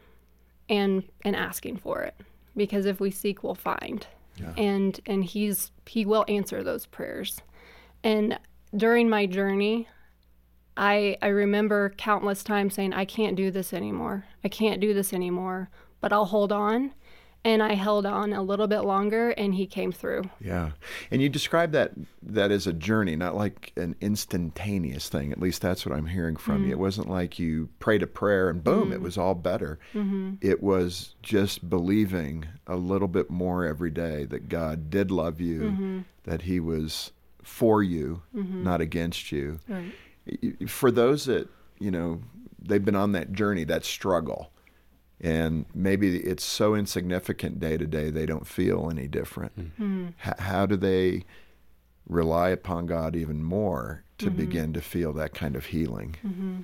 and 0.68 1.04
and 1.24 1.36
asking 1.36 1.76
for 1.76 2.02
it 2.02 2.14
because 2.56 2.86
if 2.86 3.00
we 3.00 3.10
seek 3.10 3.42
we'll 3.42 3.54
find. 3.54 4.06
Yeah. 4.36 4.52
And 4.56 5.00
and 5.06 5.24
he's 5.24 5.72
he 5.86 6.04
will 6.04 6.24
answer 6.28 6.62
those 6.62 6.86
prayers. 6.86 7.40
And 8.02 8.38
during 8.76 9.08
my 9.08 9.26
journey 9.26 9.88
I 10.76 11.16
I 11.22 11.28
remember 11.28 11.90
countless 11.90 12.42
times 12.42 12.74
saying 12.74 12.92
I 12.92 13.04
can't 13.04 13.36
do 13.36 13.50
this 13.50 13.72
anymore. 13.72 14.24
I 14.42 14.48
can't 14.48 14.80
do 14.80 14.92
this 14.92 15.12
anymore, 15.12 15.70
but 16.00 16.12
I'll 16.12 16.24
hold 16.26 16.52
on. 16.52 16.92
And 17.44 17.62
I 17.62 17.74
held 17.74 18.06
on 18.06 18.32
a 18.32 18.42
little 18.42 18.66
bit 18.66 18.80
longer 18.80 19.30
and 19.30 19.54
he 19.54 19.66
came 19.66 19.92
through. 19.92 20.30
Yeah, 20.40 20.70
and 21.10 21.20
you 21.20 21.28
describe 21.28 21.72
that 21.72 21.92
that 22.22 22.50
as 22.50 22.66
a 22.66 22.72
journey, 22.72 23.16
not 23.16 23.36
like 23.36 23.72
an 23.76 23.96
instantaneous 24.00 25.08
thing. 25.08 25.30
At 25.32 25.40
least 25.40 25.60
that's 25.60 25.84
what 25.84 25.94
I'm 25.96 26.06
hearing 26.06 26.36
from 26.36 26.62
you. 26.62 26.68
Mm. 26.68 26.72
It 26.72 26.78
wasn't 26.78 27.10
like 27.10 27.38
you 27.38 27.68
prayed 27.80 28.02
a 28.02 28.06
prayer 28.06 28.48
and 28.48 28.64
boom, 28.64 28.92
it 28.92 29.00
mm. 29.00 29.02
was 29.02 29.18
all 29.18 29.34
better. 29.34 29.78
Mm-hmm. 29.92 30.34
It 30.40 30.62
was 30.62 31.14
just 31.22 31.68
believing 31.68 32.46
a 32.66 32.76
little 32.76 33.08
bit 33.08 33.30
more 33.30 33.64
every 33.64 33.90
day 33.90 34.24
that 34.24 34.48
God 34.48 34.88
did 34.88 35.10
love 35.10 35.40
you, 35.40 35.60
mm-hmm. 35.60 36.00
that 36.24 36.42
He 36.42 36.60
was 36.60 37.12
for 37.42 37.82
you, 37.82 38.22
mm-hmm. 38.34 38.64
not 38.64 38.80
against 38.80 39.30
you. 39.30 39.60
Right. 39.68 39.92
For 40.70 40.90
those 40.90 41.26
that 41.26 41.48
you 41.78 41.90
know, 41.90 42.22
they've 42.60 42.84
been 42.84 42.96
on 42.96 43.12
that 43.12 43.32
journey, 43.32 43.64
that 43.64 43.84
struggle. 43.84 44.50
And 45.20 45.64
maybe 45.74 46.18
it's 46.18 46.44
so 46.44 46.74
insignificant 46.74 47.60
day 47.60 47.76
to 47.76 47.86
day, 47.86 48.10
they 48.10 48.26
don't 48.26 48.46
feel 48.46 48.88
any 48.90 49.06
different. 49.06 49.52
Hmm. 49.52 49.68
Hmm. 49.76 50.06
H- 50.26 50.38
how 50.38 50.66
do 50.66 50.76
they 50.76 51.24
rely 52.06 52.50
upon 52.50 52.86
God 52.86 53.16
even 53.16 53.42
more 53.42 54.04
to 54.18 54.26
mm-hmm. 54.26 54.36
begin 54.36 54.72
to 54.74 54.80
feel 54.80 55.12
that 55.14 55.34
kind 55.34 55.56
of 55.56 55.66
healing? 55.66 56.16
Mm-hmm. 56.26 56.62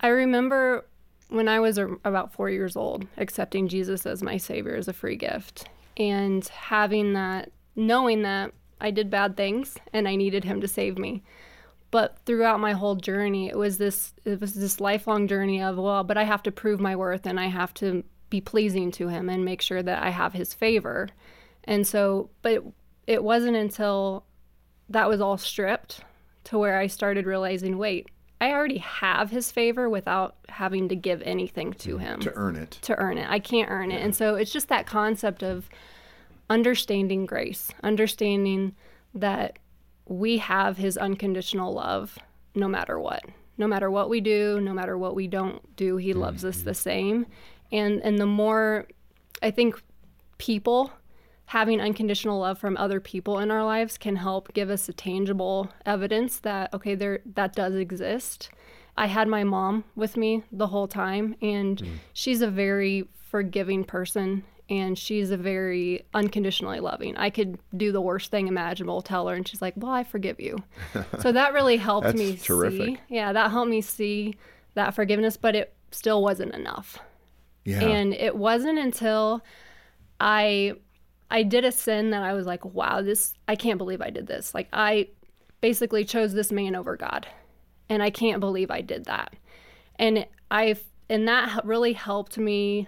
I 0.00 0.08
remember 0.08 0.84
when 1.28 1.48
I 1.48 1.60
was 1.60 1.78
about 1.78 2.32
four 2.32 2.50
years 2.50 2.76
old, 2.76 3.06
accepting 3.16 3.68
Jesus 3.68 4.06
as 4.06 4.22
my 4.22 4.36
Savior 4.36 4.74
as 4.74 4.88
a 4.88 4.92
free 4.92 5.16
gift, 5.16 5.68
and 5.96 6.46
having 6.48 7.12
that, 7.14 7.50
knowing 7.76 8.22
that 8.22 8.52
I 8.80 8.90
did 8.90 9.10
bad 9.10 9.36
things 9.36 9.76
and 9.92 10.06
I 10.08 10.16
needed 10.16 10.44
Him 10.44 10.60
to 10.60 10.68
save 10.68 10.98
me. 10.98 11.22
But 11.90 12.18
throughout 12.26 12.60
my 12.60 12.72
whole 12.72 12.96
journey, 12.96 13.48
it 13.48 13.56
was 13.56 13.78
this 13.78 14.12
it 14.24 14.40
was 14.40 14.54
this 14.54 14.80
lifelong 14.80 15.26
journey 15.26 15.62
of 15.62 15.76
well, 15.76 16.04
but 16.04 16.18
I 16.18 16.24
have 16.24 16.42
to 16.44 16.52
prove 16.52 16.80
my 16.80 16.96
worth 16.96 17.26
and 17.26 17.40
I 17.40 17.46
have 17.46 17.72
to 17.74 18.04
be 18.28 18.40
pleasing 18.40 18.90
to 18.92 19.08
Him 19.08 19.30
and 19.30 19.44
make 19.44 19.62
sure 19.62 19.82
that 19.82 20.02
I 20.02 20.10
have 20.10 20.34
His 20.34 20.52
favor. 20.52 21.08
And 21.64 21.86
so, 21.86 22.30
but 22.42 22.52
it, 22.52 22.64
it 23.06 23.24
wasn't 23.24 23.56
until 23.56 24.24
that 24.90 25.08
was 25.08 25.20
all 25.20 25.38
stripped 25.38 26.00
to 26.44 26.58
where 26.58 26.78
I 26.78 26.86
started 26.86 27.26
realizing, 27.26 27.78
wait, 27.78 28.08
I 28.40 28.52
already 28.52 28.78
have 28.78 29.30
his 29.30 29.50
favor 29.50 29.88
without 29.88 30.36
having 30.48 30.88
to 30.88 30.96
give 30.96 31.20
anything 31.22 31.72
to 31.74 31.96
mm, 31.96 32.00
him 32.00 32.20
To 32.20 32.32
earn 32.34 32.56
it. 32.56 32.78
to 32.82 32.96
earn 32.96 33.18
it. 33.18 33.28
I 33.28 33.38
can't 33.38 33.70
earn 33.70 33.90
it. 33.90 34.02
And 34.02 34.14
so 34.14 34.36
it's 34.36 34.52
just 34.52 34.68
that 34.68 34.86
concept 34.86 35.42
of 35.42 35.68
understanding 36.48 37.26
grace, 37.26 37.68
understanding 37.82 38.74
that 39.14 39.58
we 40.08 40.38
have 40.38 40.76
his 40.76 40.96
unconditional 40.96 41.72
love 41.72 42.18
no 42.54 42.68
matter 42.68 42.98
what. 42.98 43.24
No 43.56 43.66
matter 43.66 43.90
what 43.90 44.08
we 44.08 44.20
do, 44.20 44.60
no 44.60 44.72
matter 44.72 44.96
what 44.96 45.14
we 45.14 45.26
don't 45.26 45.76
do, 45.76 45.96
he 45.96 46.10
mm-hmm. 46.10 46.20
loves 46.20 46.44
us 46.44 46.62
the 46.62 46.74
same. 46.74 47.26
And 47.70 48.00
and 48.02 48.18
the 48.18 48.26
more 48.26 48.86
I 49.42 49.50
think 49.50 49.82
people 50.38 50.92
having 51.48 51.80
unconditional 51.80 52.40
love 52.40 52.58
from 52.58 52.76
other 52.76 53.00
people 53.00 53.38
in 53.38 53.50
our 53.50 53.64
lives 53.64 53.96
can 53.96 54.16
help 54.16 54.52
give 54.52 54.68
us 54.68 54.88
a 54.88 54.92
tangible 54.92 55.70
evidence 55.86 56.40
that 56.40 56.72
okay 56.74 56.94
there 56.94 57.20
that 57.24 57.54
does 57.54 57.74
exist 57.74 58.50
i 58.98 59.06
had 59.06 59.26
my 59.26 59.42
mom 59.42 59.82
with 59.96 60.16
me 60.16 60.42
the 60.52 60.66
whole 60.66 60.86
time 60.86 61.34
and 61.40 61.78
mm. 61.78 61.88
she's 62.12 62.42
a 62.42 62.50
very 62.50 63.08
forgiving 63.30 63.82
person 63.82 64.44
and 64.70 64.98
she's 64.98 65.30
a 65.30 65.36
very 65.36 66.04
unconditionally 66.14 66.80
loving 66.80 67.16
i 67.16 67.30
could 67.30 67.58
do 67.76 67.90
the 67.92 68.00
worst 68.00 68.30
thing 68.30 68.48
imaginable 68.48 69.00
tell 69.02 69.26
her 69.28 69.34
and 69.34 69.46
she's 69.48 69.62
like 69.62 69.74
well 69.76 69.92
i 69.92 70.04
forgive 70.04 70.38
you 70.40 70.56
so 71.20 71.32
that 71.32 71.52
really 71.54 71.76
helped 71.76 72.14
me 72.14 72.36
terrific. 72.36 72.86
see 72.86 72.98
yeah 73.08 73.32
that 73.32 73.50
helped 73.50 73.70
me 73.70 73.80
see 73.80 74.34
that 74.74 74.94
forgiveness 74.94 75.36
but 75.36 75.54
it 75.56 75.74
still 75.90 76.22
wasn't 76.22 76.54
enough 76.54 76.98
Yeah. 77.64 77.82
And 77.82 78.14
it 78.14 78.34
wasn't 78.34 78.78
until 78.78 79.42
I 80.20 80.74
I 81.30 81.42
did 81.42 81.64
a 81.64 81.72
sin 81.72 82.10
that 82.10 82.22
I 82.22 82.32
was 82.32 82.46
like, 82.46 82.64
wow, 82.64 83.02
this 83.02 83.34
I 83.46 83.56
can't 83.56 83.76
believe 83.78 84.00
I 84.00 84.10
did 84.10 84.26
this. 84.26 84.54
Like 84.54 84.68
I 84.72 85.08
basically 85.60 86.04
chose 86.04 86.32
this 86.32 86.50
man 86.50 86.74
over 86.74 86.96
God. 86.96 87.26
And 87.90 88.02
I 88.02 88.10
can't 88.10 88.40
believe 88.40 88.70
I 88.70 88.80
did 88.80 89.04
that. 89.04 89.34
And 89.98 90.26
I 90.50 90.76
and 91.10 91.28
that 91.28 91.64
really 91.64 91.92
helped 91.92 92.38
me 92.38 92.86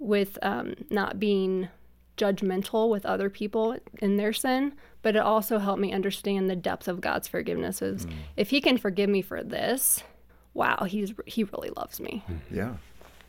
with 0.00 0.36
um, 0.42 0.74
not 0.90 1.20
being 1.20 1.68
judgmental 2.16 2.90
with 2.90 3.06
other 3.06 3.30
people 3.30 3.76
in 4.00 4.16
their 4.16 4.32
sin, 4.32 4.72
but 5.02 5.14
it 5.14 5.22
also 5.22 5.58
helped 5.58 5.80
me 5.80 5.92
understand 5.92 6.50
the 6.50 6.56
depth 6.56 6.88
of 6.88 7.00
God's 7.00 7.28
forgiveness. 7.28 7.80
Is 7.80 8.06
mm. 8.06 8.12
if 8.36 8.50
He 8.50 8.60
can 8.60 8.76
forgive 8.76 9.08
me 9.08 9.22
for 9.22 9.44
this, 9.44 10.02
wow, 10.52 10.84
He's 10.88 11.14
He 11.26 11.44
really 11.44 11.70
loves 11.76 12.00
me. 12.00 12.24
Yeah, 12.50 12.74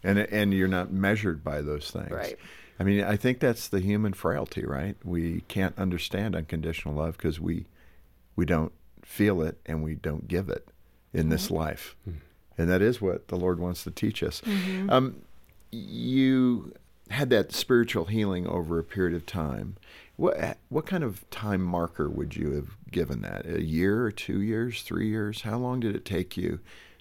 and 0.03 0.17
and 0.17 0.53
you're 0.53 0.67
not 0.67 0.91
measured 0.91 1.43
by 1.43 1.61
those 1.61 1.91
things, 1.91 2.09
right? 2.09 2.37
I 2.79 2.83
mean, 2.83 3.03
I 3.03 3.15
think 3.15 3.39
that's 3.39 3.67
the 3.67 3.79
human 3.79 4.13
frailty, 4.13 4.65
right? 4.65 4.97
We 5.03 5.41
can't 5.47 5.77
understand 5.77 6.35
unconditional 6.35 6.95
love 6.95 7.15
because 7.15 7.39
we 7.39 7.67
we 8.35 8.45
don't 8.45 8.71
feel 9.03 9.41
it 9.41 9.59
and 9.65 9.83
we 9.83 9.95
don't 9.95 10.27
give 10.27 10.49
it 10.49 10.67
in 11.13 11.29
this 11.29 11.45
mm-hmm. 11.45 11.55
life. 11.55 11.95
Mm-hmm. 12.09 12.17
And 12.57 12.69
that 12.69 12.81
is 12.81 13.01
what 13.01 13.27
the 13.27 13.35
Lord 13.35 13.59
wants 13.59 13.83
to 13.83 13.91
teach 13.91 14.23
us. 14.23 14.41
Mm-hmm. 14.41 14.89
Um, 14.89 15.21
you 15.71 16.73
had 17.09 17.29
that 17.29 17.51
spiritual 17.51 18.05
healing 18.05 18.47
over 18.47 18.79
a 18.79 18.83
period 18.83 19.15
of 19.15 19.25
time. 19.25 19.75
What 20.15 20.57
what 20.69 20.85
kind 20.85 21.03
of 21.03 21.27
time 21.29 21.61
marker 21.61 22.09
would 22.09 22.35
you 22.35 22.51
have 22.51 22.75
given 22.91 23.21
that? 23.21 23.45
A 23.45 23.61
year, 23.61 24.05
or 24.05 24.11
two 24.11 24.41
years, 24.41 24.83
three 24.83 25.07
years? 25.09 25.41
How 25.41 25.57
long 25.57 25.79
did 25.79 25.95
it 25.95 26.05
take 26.05 26.37
you 26.37 26.59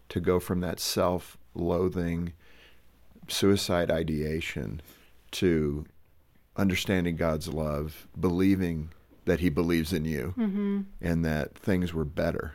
to 0.08 0.20
go 0.20 0.40
from 0.40 0.60
that 0.60 0.80
self-loathing, 0.80 2.32
suicide 3.28 3.90
ideation 3.90 4.80
to 5.32 5.84
understanding 6.56 7.16
God's 7.16 7.48
love, 7.48 8.08
believing 8.18 8.90
that 9.26 9.40
He 9.40 9.50
believes 9.50 9.92
in 9.92 10.04
you, 10.04 10.34
mm-hmm. 10.36 10.80
and 11.00 11.24
that 11.24 11.54
things 11.54 11.92
were 11.92 12.04
better? 12.04 12.54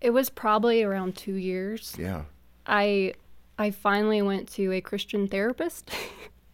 It 0.00 0.10
was 0.10 0.30
probably 0.30 0.82
around 0.82 1.16
two 1.16 1.34
years. 1.34 1.94
Yeah. 1.98 2.22
I 2.66 3.14
I 3.60 3.70
finally 3.70 4.22
went 4.22 4.48
to 4.52 4.72
a 4.72 4.80
Christian 4.80 5.28
therapist. 5.28 5.90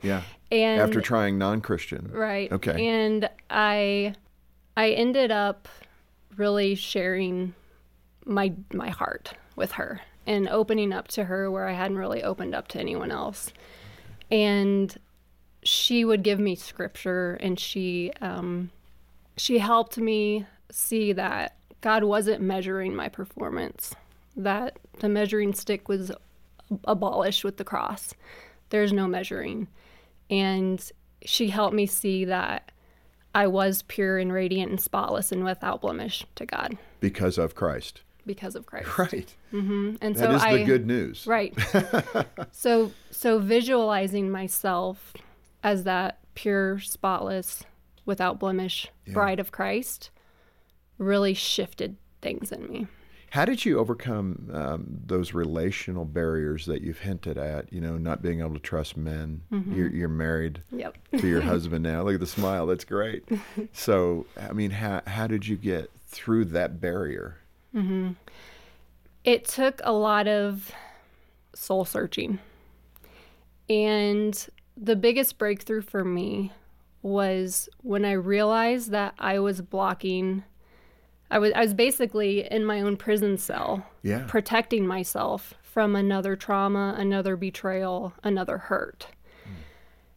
yeah. 0.03 0.23
And 0.53 0.81
after 0.81 1.01
trying 1.01 1.39
non-Christian. 1.39 2.09
Right. 2.13 2.53
Okay. 2.53 2.87
And 2.87 3.29
I 3.51 4.15
I 4.77 4.91
ended 4.91 5.33
up 5.33 5.69
really 6.37 6.77
sharing 6.77 7.53
my 8.25 8.53
my 8.73 8.91
heart 8.91 9.35
with 9.57 9.73
her 9.73 10.03
and 10.25 10.49
opening 10.49 10.93
up 10.93 11.09
to 11.09 11.25
her 11.25 11.51
where 11.51 11.69
I 11.69 11.73
hadn't 11.73 11.97
really 11.97 12.23
opened 12.23 12.55
up 12.55 12.69
to 12.69 12.79
anyone 12.79 13.11
else. 13.11 13.53
And 14.31 14.97
she 15.65 16.05
would 16.05 16.23
give 16.23 16.39
me 16.39 16.55
scripture 16.55 17.35
and 17.41 17.59
she 17.59 18.13
um, 18.21 18.71
she 19.37 19.59
helped 19.59 19.99
me 19.99 20.47
see 20.71 21.13
that 21.13 21.57
God 21.81 22.05
wasn't 22.05 22.41
measuring 22.41 22.95
my 22.95 23.09
performance, 23.09 23.97
that 24.37 24.79
the 25.01 25.09
measuring 25.09 25.55
stick 25.55 25.89
was 25.89 26.13
abolished 26.85 27.45
with 27.45 27.57
the 27.57 27.65
cross. 27.65 28.15
There's 28.71 28.93
no 28.93 29.07
measuring. 29.07 29.69
And 30.31 30.83
she 31.25 31.49
helped 31.49 31.75
me 31.75 31.87
see 31.87 32.25
that 32.25 32.73
I 33.35 33.47
was 33.47 33.83
pure 33.83 34.19
and 34.19 34.33
radiant 34.33 34.71
and 34.71 34.81
spotless 34.81 35.31
and 35.31 35.45
without 35.45 35.83
blemish 35.83 36.25
to 36.37 36.47
God. 36.47 36.79
Because 37.01 37.39
of 37.39 37.55
Christ. 37.55 38.03
Because 38.25 38.57
of 38.57 38.67
Christ. 38.67 38.99
Right. 38.99 39.35
Mm-hmm. 39.53 39.97
And 40.01 40.17
that 40.17 40.19
so 40.19 40.31
is 40.33 40.43
I, 40.43 40.57
the 40.57 40.65
good 40.65 40.87
news. 40.87 41.27
Right. 41.27 41.55
so 42.51 42.93
so 43.11 43.39
visualizing 43.39 44.31
myself 44.31 45.13
as 45.63 45.85
that 45.85 46.19
pure, 46.35 46.81
spotless, 46.81 47.63
without 48.05 48.39
blemish 48.39 48.89
yeah. 49.05 49.13
bride 49.13 49.41
of 49.41 49.53
Christ 49.53 50.11
really 50.99 51.35
shifted 51.35 51.97
things 52.23 52.51
in 52.51 52.67
me. 52.69 52.87
How 53.37 53.45
did 53.45 53.67
you 53.67 53.79
overcome 53.79 54.49
um, 54.51 54.87
those 55.05 55.35
relational 55.35 56.07
barriers 56.07 56.65
that 56.65 56.81
you've 56.81 57.01
hinted 57.01 57.37
at? 57.37 57.71
You 57.71 57.83
know, 57.83 57.99
not 57.99 58.23
being 58.23 58.41
able 58.41 58.55
to 58.55 58.59
trust 58.59 58.97
men. 58.97 59.43
Mm-hmm. 59.53 59.75
You're, 59.75 59.91
you're, 59.91 60.09
married 60.09 60.63
yep. 60.71 60.97
to 61.19 61.29
your 61.29 61.41
husband 61.53 61.83
now. 61.83 62.03
Look 62.03 62.15
at 62.15 62.21
the 62.21 62.27
smile. 62.27 62.65
That's 62.65 62.87
great. 62.87 63.29
so, 63.75 64.25
I 64.41 64.55
mean, 64.55 64.71
how 64.71 65.03
how 65.07 65.27
did 65.27 65.47
you 65.47 65.57
get 65.57 65.91
through 66.07 66.47
that 66.47 66.81
barrier? 66.81 67.37
Mm-hmm. 67.75 68.13
It 69.23 69.45
took 69.45 69.83
a 69.85 69.93
lot 69.93 70.27
of 70.27 70.73
soul 71.55 71.85
searching, 71.85 72.39
and 73.69 74.49
the 74.79 74.97
biggest 74.97 75.37
breakthrough 75.37 75.83
for 75.83 76.07
me 76.07 76.53
was 77.03 77.69
when 77.83 78.07
I 78.07 78.13
realized 78.13 78.93
that 78.93 79.13
I 79.19 79.41
was 79.41 79.61
blocking 79.61 80.45
I 81.31 81.39
was 81.39 81.53
I 81.55 81.61
was 81.61 81.75
basically 81.75 82.51
in 82.51 82.65
my 82.65 82.81
own 82.81 82.97
prison 82.97 83.39
cell, 83.39 83.87
yeah. 84.03 84.25
protecting 84.29 84.87
myself 84.87 85.55
from 85.63 85.97
another 85.97 86.37
trauma, 86.37 86.95
another 86.97 87.37
betrayal, 87.37 88.13
another 88.23 88.59
hurt. 88.59 89.09
Mm. 89.45 89.53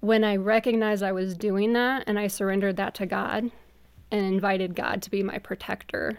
When 0.02 0.24
I 0.24 0.36
recognized 0.36 1.04
I 1.04 1.12
was 1.12 1.36
doing 1.36 1.74
that 1.74 2.04
and 2.08 2.19
I 2.19 2.28
surrendered 2.28 2.78
that 2.78 2.93
to 2.95 3.06
God 3.06 3.52
and 4.12 4.26
invited 4.26 4.76
God 4.76 5.02
to 5.02 5.12
be 5.12 5.24
my 5.24 5.38
protector, 5.39 6.17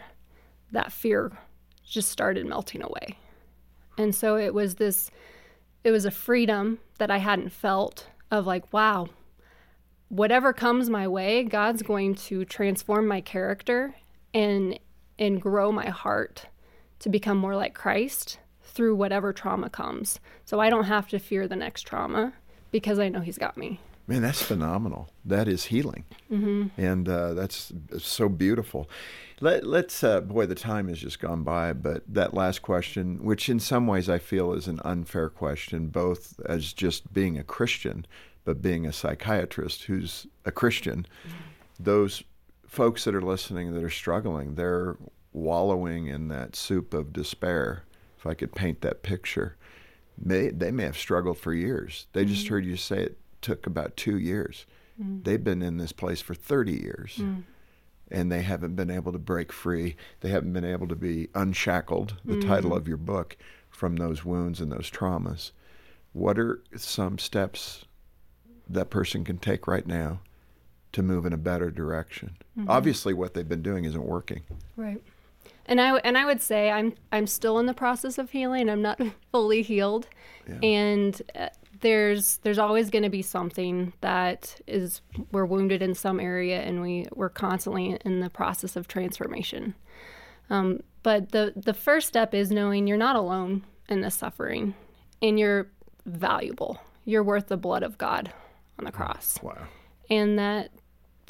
that 0.71 0.91
fear 0.91 1.31
just 1.83 2.09
started 2.09 2.45
melting 2.45 2.81
away. 2.81 3.17
And 3.97 4.13
so 4.13 4.37
it 4.37 4.53
was 4.53 4.75
this 4.75 5.09
it 5.83 5.91
was 5.91 6.05
a 6.05 6.11
freedom 6.11 6.79
that 6.99 7.09
I 7.09 7.17
hadn't 7.17 7.51
felt 7.51 8.07
of 8.29 8.45
like, 8.45 8.71
wow, 8.71 9.07
whatever 10.09 10.53
comes 10.53 10.89
my 10.89 11.07
way, 11.07 11.43
God's 11.43 11.81
going 11.81 12.15
to 12.15 12.45
transform 12.45 13.07
my 13.07 13.21
character 13.21 13.95
and 14.33 14.79
and 15.19 15.41
grow 15.41 15.71
my 15.71 15.89
heart 15.89 16.47
to 16.99 17.09
become 17.09 17.37
more 17.37 17.55
like 17.55 17.73
Christ 17.73 18.39
through 18.63 18.95
whatever 18.95 19.33
trauma 19.33 19.69
comes. 19.69 20.19
So 20.45 20.59
I 20.59 20.69
don't 20.69 20.85
have 20.85 21.07
to 21.09 21.19
fear 21.19 21.47
the 21.47 21.55
next 21.55 21.83
trauma 21.83 22.33
because 22.71 22.99
I 22.99 23.09
know 23.09 23.19
He's 23.19 23.37
got 23.37 23.57
me. 23.57 23.79
Man, 24.07 24.21
that's 24.21 24.41
phenomenal. 24.41 25.09
That 25.23 25.47
is 25.47 25.65
healing, 25.65 26.03
mm-hmm. 26.29 26.67
and 26.77 27.07
uh, 27.07 27.33
that's 27.33 27.71
so 27.99 28.27
beautiful. 28.27 28.89
Let, 29.39 29.63
us 29.63 30.03
uh, 30.03 30.21
boy, 30.21 30.47
the 30.47 30.55
time 30.55 30.87
has 30.89 30.99
just 30.99 31.19
gone 31.19 31.43
by. 31.43 31.73
But 31.73 32.03
that 32.07 32.33
last 32.33 32.61
question, 32.61 33.23
which 33.23 33.47
in 33.47 33.59
some 33.59 33.87
ways 33.87 34.09
I 34.09 34.17
feel 34.17 34.53
is 34.53 34.67
an 34.67 34.81
unfair 34.83 35.29
question, 35.29 35.87
both 35.87 36.39
as 36.45 36.73
just 36.73 37.13
being 37.13 37.37
a 37.37 37.43
Christian, 37.43 38.05
but 38.43 38.61
being 38.61 38.85
a 38.85 38.93
psychiatrist 38.93 39.83
who's 39.83 40.27
a 40.45 40.51
Christian, 40.51 41.07
mm-hmm. 41.25 41.37
those 41.79 42.23
folks 42.71 43.03
that 43.03 43.13
are 43.13 43.21
listening 43.21 43.73
that 43.73 43.83
are 43.83 43.89
struggling, 43.89 44.55
they're 44.55 44.95
wallowing 45.33 46.07
in 46.07 46.29
that 46.29 46.55
soup 46.55 46.93
of 46.93 47.11
despair. 47.11 47.83
If 48.17 48.25
I 48.25 48.33
could 48.33 48.55
paint 48.55 48.79
that 48.81 49.03
picture, 49.03 49.57
may, 50.17 50.49
they 50.49 50.71
may 50.71 50.83
have 50.83 50.97
struggled 50.97 51.37
for 51.37 51.53
years. 51.53 52.07
They 52.13 52.23
mm-hmm. 52.23 52.33
just 52.33 52.47
heard 52.47 52.65
you 52.65 52.77
say 52.77 53.03
it 53.03 53.17
took 53.41 53.67
about 53.67 53.97
two 53.97 54.17
years. 54.17 54.65
Mm-hmm. 55.01 55.23
They've 55.23 55.43
been 55.43 55.61
in 55.61 55.77
this 55.77 55.91
place 55.91 56.21
for 56.21 56.33
30 56.33 56.71
years. 56.71 57.17
Mm-hmm. 57.17 57.41
And 58.09 58.31
they 58.31 58.41
haven't 58.41 58.75
been 58.75 58.91
able 58.91 59.13
to 59.13 59.19
break 59.19 59.53
free. 59.53 59.95
They 60.19 60.29
haven't 60.29 60.51
been 60.51 60.65
able 60.65 60.87
to 60.89 60.97
be 60.97 61.29
unshackled, 61.33 62.17
the 62.25 62.41
title 62.41 62.75
of 62.75 62.85
your 62.85 62.97
book, 62.97 63.37
from 63.69 63.95
those 63.95 64.25
wounds 64.25 64.59
and 64.59 64.69
those 64.69 64.91
traumas. 64.91 65.51
What 66.11 66.37
are 66.37 66.61
some 66.75 67.17
steps 67.17 67.85
that 68.67 68.89
person 68.89 69.23
can 69.23 69.37
take 69.37 69.65
right 69.65 69.87
now 69.87 70.19
to 70.93 71.01
move 71.01 71.25
in 71.25 71.33
a 71.33 71.37
better 71.37 71.71
direction. 71.71 72.37
Mm-hmm. 72.57 72.69
Obviously, 72.69 73.13
what 73.13 73.33
they've 73.33 73.47
been 73.47 73.61
doing 73.61 73.85
isn't 73.85 74.05
working. 74.05 74.41
Right. 74.75 75.01
And 75.65 75.79
I 75.79 75.97
and 75.99 76.17
I 76.17 76.25
would 76.25 76.41
say 76.41 76.71
I'm 76.71 76.93
I'm 77.11 77.27
still 77.27 77.59
in 77.59 77.65
the 77.65 77.73
process 77.73 78.17
of 78.17 78.31
healing. 78.31 78.69
I'm 78.69 78.81
not 78.81 78.99
fully 79.31 79.61
healed, 79.61 80.07
yeah. 80.47 80.59
and 80.61 81.21
uh, 81.35 81.49
there's 81.81 82.37
there's 82.37 82.57
always 82.57 82.89
going 82.89 83.03
to 83.03 83.09
be 83.09 83.21
something 83.21 83.93
that 84.01 84.59
is 84.67 85.01
we're 85.31 85.45
wounded 85.45 85.81
in 85.81 85.93
some 85.93 86.19
area, 86.19 86.61
and 86.61 86.81
we 86.81 87.07
we're 87.13 87.29
constantly 87.29 87.97
in 88.03 88.19
the 88.19 88.29
process 88.29 88.75
of 88.75 88.87
transformation. 88.87 89.75
Um, 90.49 90.81
but 91.03 91.31
the 91.31 91.53
the 91.55 91.73
first 91.73 92.07
step 92.07 92.33
is 92.33 92.51
knowing 92.51 92.87
you're 92.87 92.97
not 92.97 93.15
alone 93.15 93.63
in 93.87 94.01
this 94.01 94.15
suffering, 94.15 94.73
and 95.21 95.39
you're 95.39 95.67
valuable. 96.05 96.79
You're 97.05 97.23
worth 97.23 97.47
the 97.47 97.57
blood 97.57 97.83
of 97.83 97.97
God 97.97 98.33
on 98.77 98.85
the 98.85 98.91
cross. 98.91 99.39
Wow. 99.41 99.67
And 100.09 100.37
that 100.37 100.71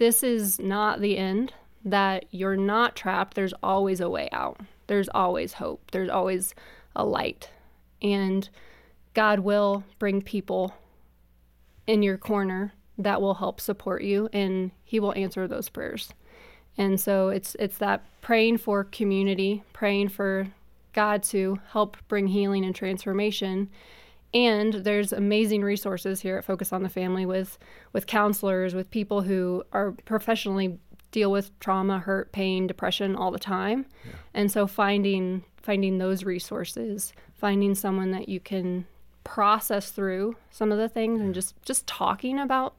this 0.01 0.23
is 0.23 0.57
not 0.57 0.99
the 0.99 1.15
end, 1.15 1.53
that 1.85 2.25
you're 2.31 2.57
not 2.57 2.95
trapped. 2.95 3.35
There's 3.35 3.53
always 3.61 3.99
a 3.99 4.09
way 4.09 4.29
out, 4.31 4.59
there's 4.87 5.07
always 5.09 5.53
hope, 5.53 5.91
there's 5.91 6.09
always 6.09 6.55
a 6.95 7.05
light. 7.05 7.51
And 8.01 8.49
God 9.13 9.41
will 9.41 9.83
bring 9.99 10.23
people 10.23 10.73
in 11.85 12.01
your 12.01 12.17
corner 12.17 12.73
that 12.97 13.21
will 13.21 13.35
help 13.35 13.61
support 13.61 14.01
you 14.01 14.27
and 14.33 14.71
he 14.83 14.99
will 14.99 15.13
answer 15.13 15.47
those 15.47 15.69
prayers. 15.69 16.11
And 16.79 16.99
so 16.99 17.29
it's 17.29 17.55
it's 17.59 17.77
that 17.77 18.03
praying 18.21 18.57
for 18.57 18.85
community, 18.85 19.61
praying 19.71 20.09
for 20.09 20.47
God 20.93 21.21
to 21.25 21.59
help 21.73 21.95
bring 22.07 22.25
healing 22.25 22.65
and 22.65 22.73
transformation 22.73 23.69
and 24.34 24.74
there's 24.74 25.12
amazing 25.12 25.62
resources 25.62 26.22
here 26.22 26.38
at 26.38 26.46
Focus 26.46 26.72
on 26.72 26.84
the 26.84 26.89
Family 26.89 27.26
with 27.26 27.58
with 27.94 28.08
counselors, 28.08 28.74
with 28.74 28.89
people 28.89 29.22
who 29.22 29.63
are 29.72 29.91
professionally 30.06 30.80
deal 31.12 31.32
with 31.32 31.58
trauma, 31.60 32.00
hurt, 32.00 32.32
pain, 32.32 32.67
depression 32.67 33.15
all 33.15 33.32
the 33.32 33.39
time. 33.39 33.86
Yeah. 34.06 34.12
And 34.34 34.52
so 34.52 34.67
finding 34.67 35.44
finding 35.62 35.98
those 35.98 36.24
resources, 36.24 37.13
finding 37.34 37.76
someone 37.76 38.12
that 38.12 38.30
you 38.30 38.39
can 38.39 38.88
process 39.24 39.91
through 39.91 40.36
some 40.50 40.72
of 40.72 40.78
the 40.78 40.89
things 40.89 41.22
and 41.22 41.34
just 41.34 41.62
just 41.63 41.86
talking 41.86 42.39
about 42.39 42.76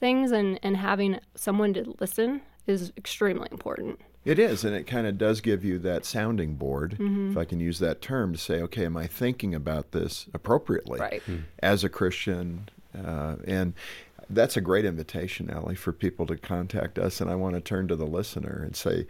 things 0.00 0.32
and 0.32 0.58
and 0.62 0.76
having 0.76 1.20
someone 1.34 1.72
to 1.74 1.94
listen 2.00 2.40
is 2.66 2.92
extremely 2.96 3.48
important. 3.50 4.00
It 4.24 4.38
is, 4.38 4.64
and 4.64 4.74
it 4.74 4.86
kind 4.86 5.06
of 5.06 5.18
does 5.18 5.40
give 5.40 5.64
you 5.64 5.78
that 5.80 6.04
sounding 6.04 6.54
board, 6.54 6.92
mm-hmm. 6.98 7.30
if 7.30 7.36
I 7.36 7.44
can 7.44 7.60
use 7.60 7.78
that 7.80 8.00
term, 8.00 8.32
to 8.32 8.38
say, 8.38 8.60
okay, 8.62 8.86
am 8.86 8.96
I 8.96 9.06
thinking 9.06 9.54
about 9.54 9.92
this 9.92 10.26
appropriately 10.32 10.98
right. 10.98 11.22
mm-hmm. 11.22 11.42
as 11.58 11.84
a 11.84 11.88
Christian? 11.88 12.68
Uh, 12.96 13.36
and 13.46 13.74
that's 14.30 14.56
a 14.56 14.62
great 14.62 14.86
invitation, 14.86 15.50
Ellie, 15.50 15.74
for 15.74 15.92
people 15.92 16.26
to 16.26 16.36
contact 16.36 16.98
us. 16.98 17.20
And 17.20 17.30
I 17.30 17.34
want 17.34 17.54
to 17.54 17.60
turn 17.60 17.88
to 17.88 17.96
the 17.96 18.06
listener 18.06 18.62
and 18.64 18.74
say, 18.74 19.06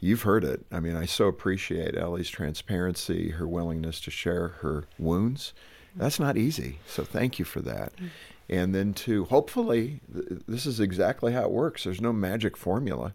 you've 0.00 0.22
heard 0.22 0.44
it. 0.44 0.66
I 0.70 0.80
mean, 0.80 0.96
I 0.96 1.06
so 1.06 1.26
appreciate 1.26 1.96
Ellie's 1.96 2.28
transparency, 2.28 3.30
her 3.30 3.48
willingness 3.48 4.00
to 4.02 4.10
share 4.10 4.48
her 4.48 4.84
wounds. 4.98 5.54
That's 5.96 6.20
not 6.20 6.36
easy. 6.36 6.78
So 6.86 7.04
thank 7.04 7.38
you 7.38 7.44
for 7.44 7.60
that. 7.62 7.96
Mm-hmm. 7.96 8.06
And 8.50 8.74
then, 8.74 8.94
to 8.94 9.24
hopefully, 9.24 10.00
th- 10.12 10.42
this 10.46 10.64
is 10.64 10.80
exactly 10.80 11.32
how 11.32 11.42
it 11.42 11.50
works. 11.50 11.84
There's 11.84 12.00
no 12.00 12.12
magic 12.12 12.56
formula. 12.56 13.12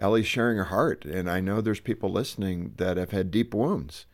Ellie's 0.00 0.26
sharing 0.26 0.56
her 0.56 0.64
heart, 0.64 1.04
and 1.04 1.30
I 1.30 1.40
know 1.40 1.60
there's 1.60 1.80
people 1.80 2.10
listening 2.10 2.72
that 2.78 2.96
have 2.96 3.10
had 3.10 3.30
deep 3.30 3.54
wounds. 3.54 4.06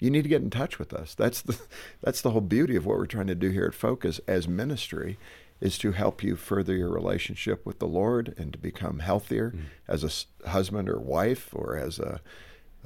You 0.00 0.10
need 0.10 0.22
to 0.22 0.28
get 0.28 0.42
in 0.42 0.50
touch 0.50 0.78
with 0.80 0.92
us. 0.92 1.14
That's 1.14 1.40
the 1.40 1.58
that's 2.02 2.20
the 2.20 2.30
whole 2.30 2.40
beauty 2.40 2.76
of 2.76 2.84
what 2.84 2.98
we're 2.98 3.06
trying 3.06 3.28
to 3.28 3.34
do 3.34 3.50
here 3.50 3.66
at 3.66 3.74
Focus 3.74 4.20
as 4.26 4.48
ministry 4.48 5.18
is 5.60 5.78
to 5.78 5.92
help 5.92 6.24
you 6.24 6.34
further 6.34 6.74
your 6.74 6.90
relationship 6.90 7.64
with 7.64 7.78
the 7.78 7.86
Lord 7.86 8.34
and 8.36 8.52
to 8.52 8.58
become 8.58 8.98
healthier 8.98 9.52
mm. 9.54 9.60
as 9.86 10.02
a 10.02 10.48
husband 10.48 10.88
or 10.88 10.98
wife 10.98 11.50
or 11.52 11.76
as 11.76 12.00
a, 12.00 12.20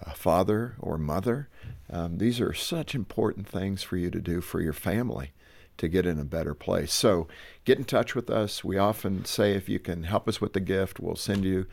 a 0.02 0.10
father 0.10 0.76
or 0.78 0.98
mother. 0.98 1.48
Um, 1.88 2.18
these 2.18 2.38
are 2.38 2.52
such 2.52 2.94
important 2.94 3.48
things 3.48 3.82
for 3.82 3.96
you 3.96 4.10
to 4.10 4.20
do 4.20 4.42
for 4.42 4.60
your 4.60 4.74
family 4.74 5.32
to 5.78 5.88
get 5.88 6.04
in 6.04 6.18
a 6.18 6.24
better 6.24 6.52
place. 6.52 6.92
So 6.92 7.28
get 7.64 7.78
in 7.78 7.84
touch 7.84 8.14
with 8.14 8.28
us. 8.28 8.62
We 8.62 8.76
often 8.76 9.24
say 9.24 9.54
if 9.54 9.70
you 9.70 9.78
can 9.78 10.02
help 10.02 10.28
us 10.28 10.40
with 10.40 10.52
the 10.52 10.60
gift, 10.60 11.00
we'll 11.00 11.16
send 11.16 11.44
you 11.44 11.66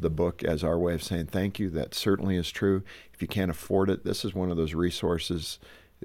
the 0.00 0.10
book 0.10 0.42
as 0.42 0.64
our 0.64 0.78
way 0.78 0.94
of 0.94 1.02
saying 1.02 1.26
thank 1.26 1.58
you. 1.58 1.70
That 1.70 1.94
certainly 1.94 2.36
is 2.36 2.50
true. 2.50 2.82
If 3.12 3.22
you 3.22 3.28
can't 3.28 3.50
afford 3.50 3.90
it, 3.90 4.04
this 4.04 4.24
is 4.24 4.34
one 4.34 4.50
of 4.50 4.56
those 4.56 4.74
resources. 4.74 5.58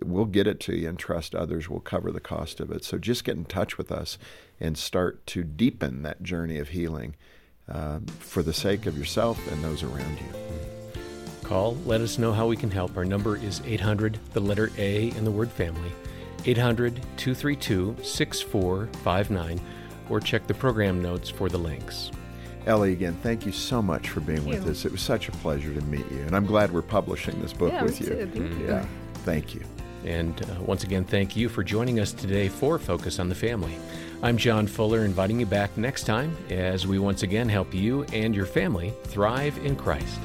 We'll 0.03 0.25
get 0.25 0.47
it 0.47 0.59
to 0.61 0.75
you 0.75 0.89
and 0.89 0.99
trust 0.99 1.33
others 1.33 1.69
will 1.69 1.79
cover 1.79 2.11
the 2.11 2.19
cost 2.19 2.59
of 2.59 2.71
it. 2.71 2.83
So 2.83 2.97
just 2.97 3.23
get 3.23 3.37
in 3.37 3.45
touch 3.45 3.77
with 3.77 3.91
us 3.91 4.17
and 4.59 4.77
start 4.77 5.25
to 5.27 5.43
deepen 5.43 6.03
that 6.03 6.23
journey 6.23 6.59
of 6.59 6.69
healing 6.69 7.15
uh, 7.69 7.99
for 8.19 8.43
the 8.43 8.53
sake 8.53 8.85
of 8.85 8.97
yourself 8.97 9.39
and 9.51 9.63
those 9.63 9.83
around 9.83 10.17
you. 10.19 11.01
Call, 11.43 11.75
let 11.85 12.01
us 12.01 12.17
know 12.17 12.33
how 12.33 12.47
we 12.47 12.57
can 12.57 12.71
help. 12.71 12.97
Our 12.97 13.05
number 13.05 13.37
is 13.37 13.61
800, 13.65 14.19
the 14.33 14.39
letter 14.39 14.71
A 14.77 15.09
in 15.09 15.23
the 15.23 15.31
word 15.31 15.51
family, 15.51 15.91
800 16.45 16.95
232 17.17 17.95
6459, 18.03 19.61
or 20.09 20.19
check 20.19 20.47
the 20.47 20.53
program 20.53 21.01
notes 21.01 21.29
for 21.29 21.49
the 21.49 21.57
links. 21.57 22.11
Ellie, 22.65 22.93
again, 22.93 23.15
thank 23.21 23.45
you 23.45 23.51
so 23.51 23.81
much 23.81 24.09
for 24.09 24.21
being 24.21 24.39
thank 24.39 24.49
with 24.55 24.65
you. 24.65 24.71
us. 24.71 24.85
It 24.85 24.91
was 24.91 25.01
such 25.01 25.29
a 25.29 25.31
pleasure 25.31 25.73
to 25.73 25.81
meet 25.81 26.09
you, 26.11 26.21
and 26.21 26.35
I'm 26.35 26.45
glad 26.45 26.71
we're 26.71 26.81
publishing 26.81 27.39
this 27.41 27.53
book 27.53 27.71
yeah, 27.71 27.83
with 27.83 28.01
you. 28.01 28.07
Too. 28.07 28.25
Thank 28.25 28.59
you. 28.59 28.65
Yeah, 28.67 28.85
thank 29.23 29.53
you. 29.53 29.61
And 30.03 30.41
uh, 30.41 30.61
once 30.61 30.83
again, 30.83 31.03
thank 31.03 31.35
you 31.35 31.49
for 31.49 31.63
joining 31.63 31.99
us 31.99 32.11
today 32.11 32.47
for 32.47 32.79
Focus 32.79 33.19
on 33.19 33.29
the 33.29 33.35
Family. 33.35 33.75
I'm 34.23 34.37
John 34.37 34.65
Fuller, 34.65 35.05
inviting 35.05 35.39
you 35.39 35.45
back 35.45 35.77
next 35.77 36.05
time 36.05 36.35
as 36.49 36.87
we 36.87 36.97
once 36.99 37.23
again 37.23 37.49
help 37.49 37.73
you 37.73 38.03
and 38.05 38.35
your 38.35 38.45
family 38.45 38.93
thrive 39.05 39.57
in 39.65 39.75
Christ. 39.75 40.19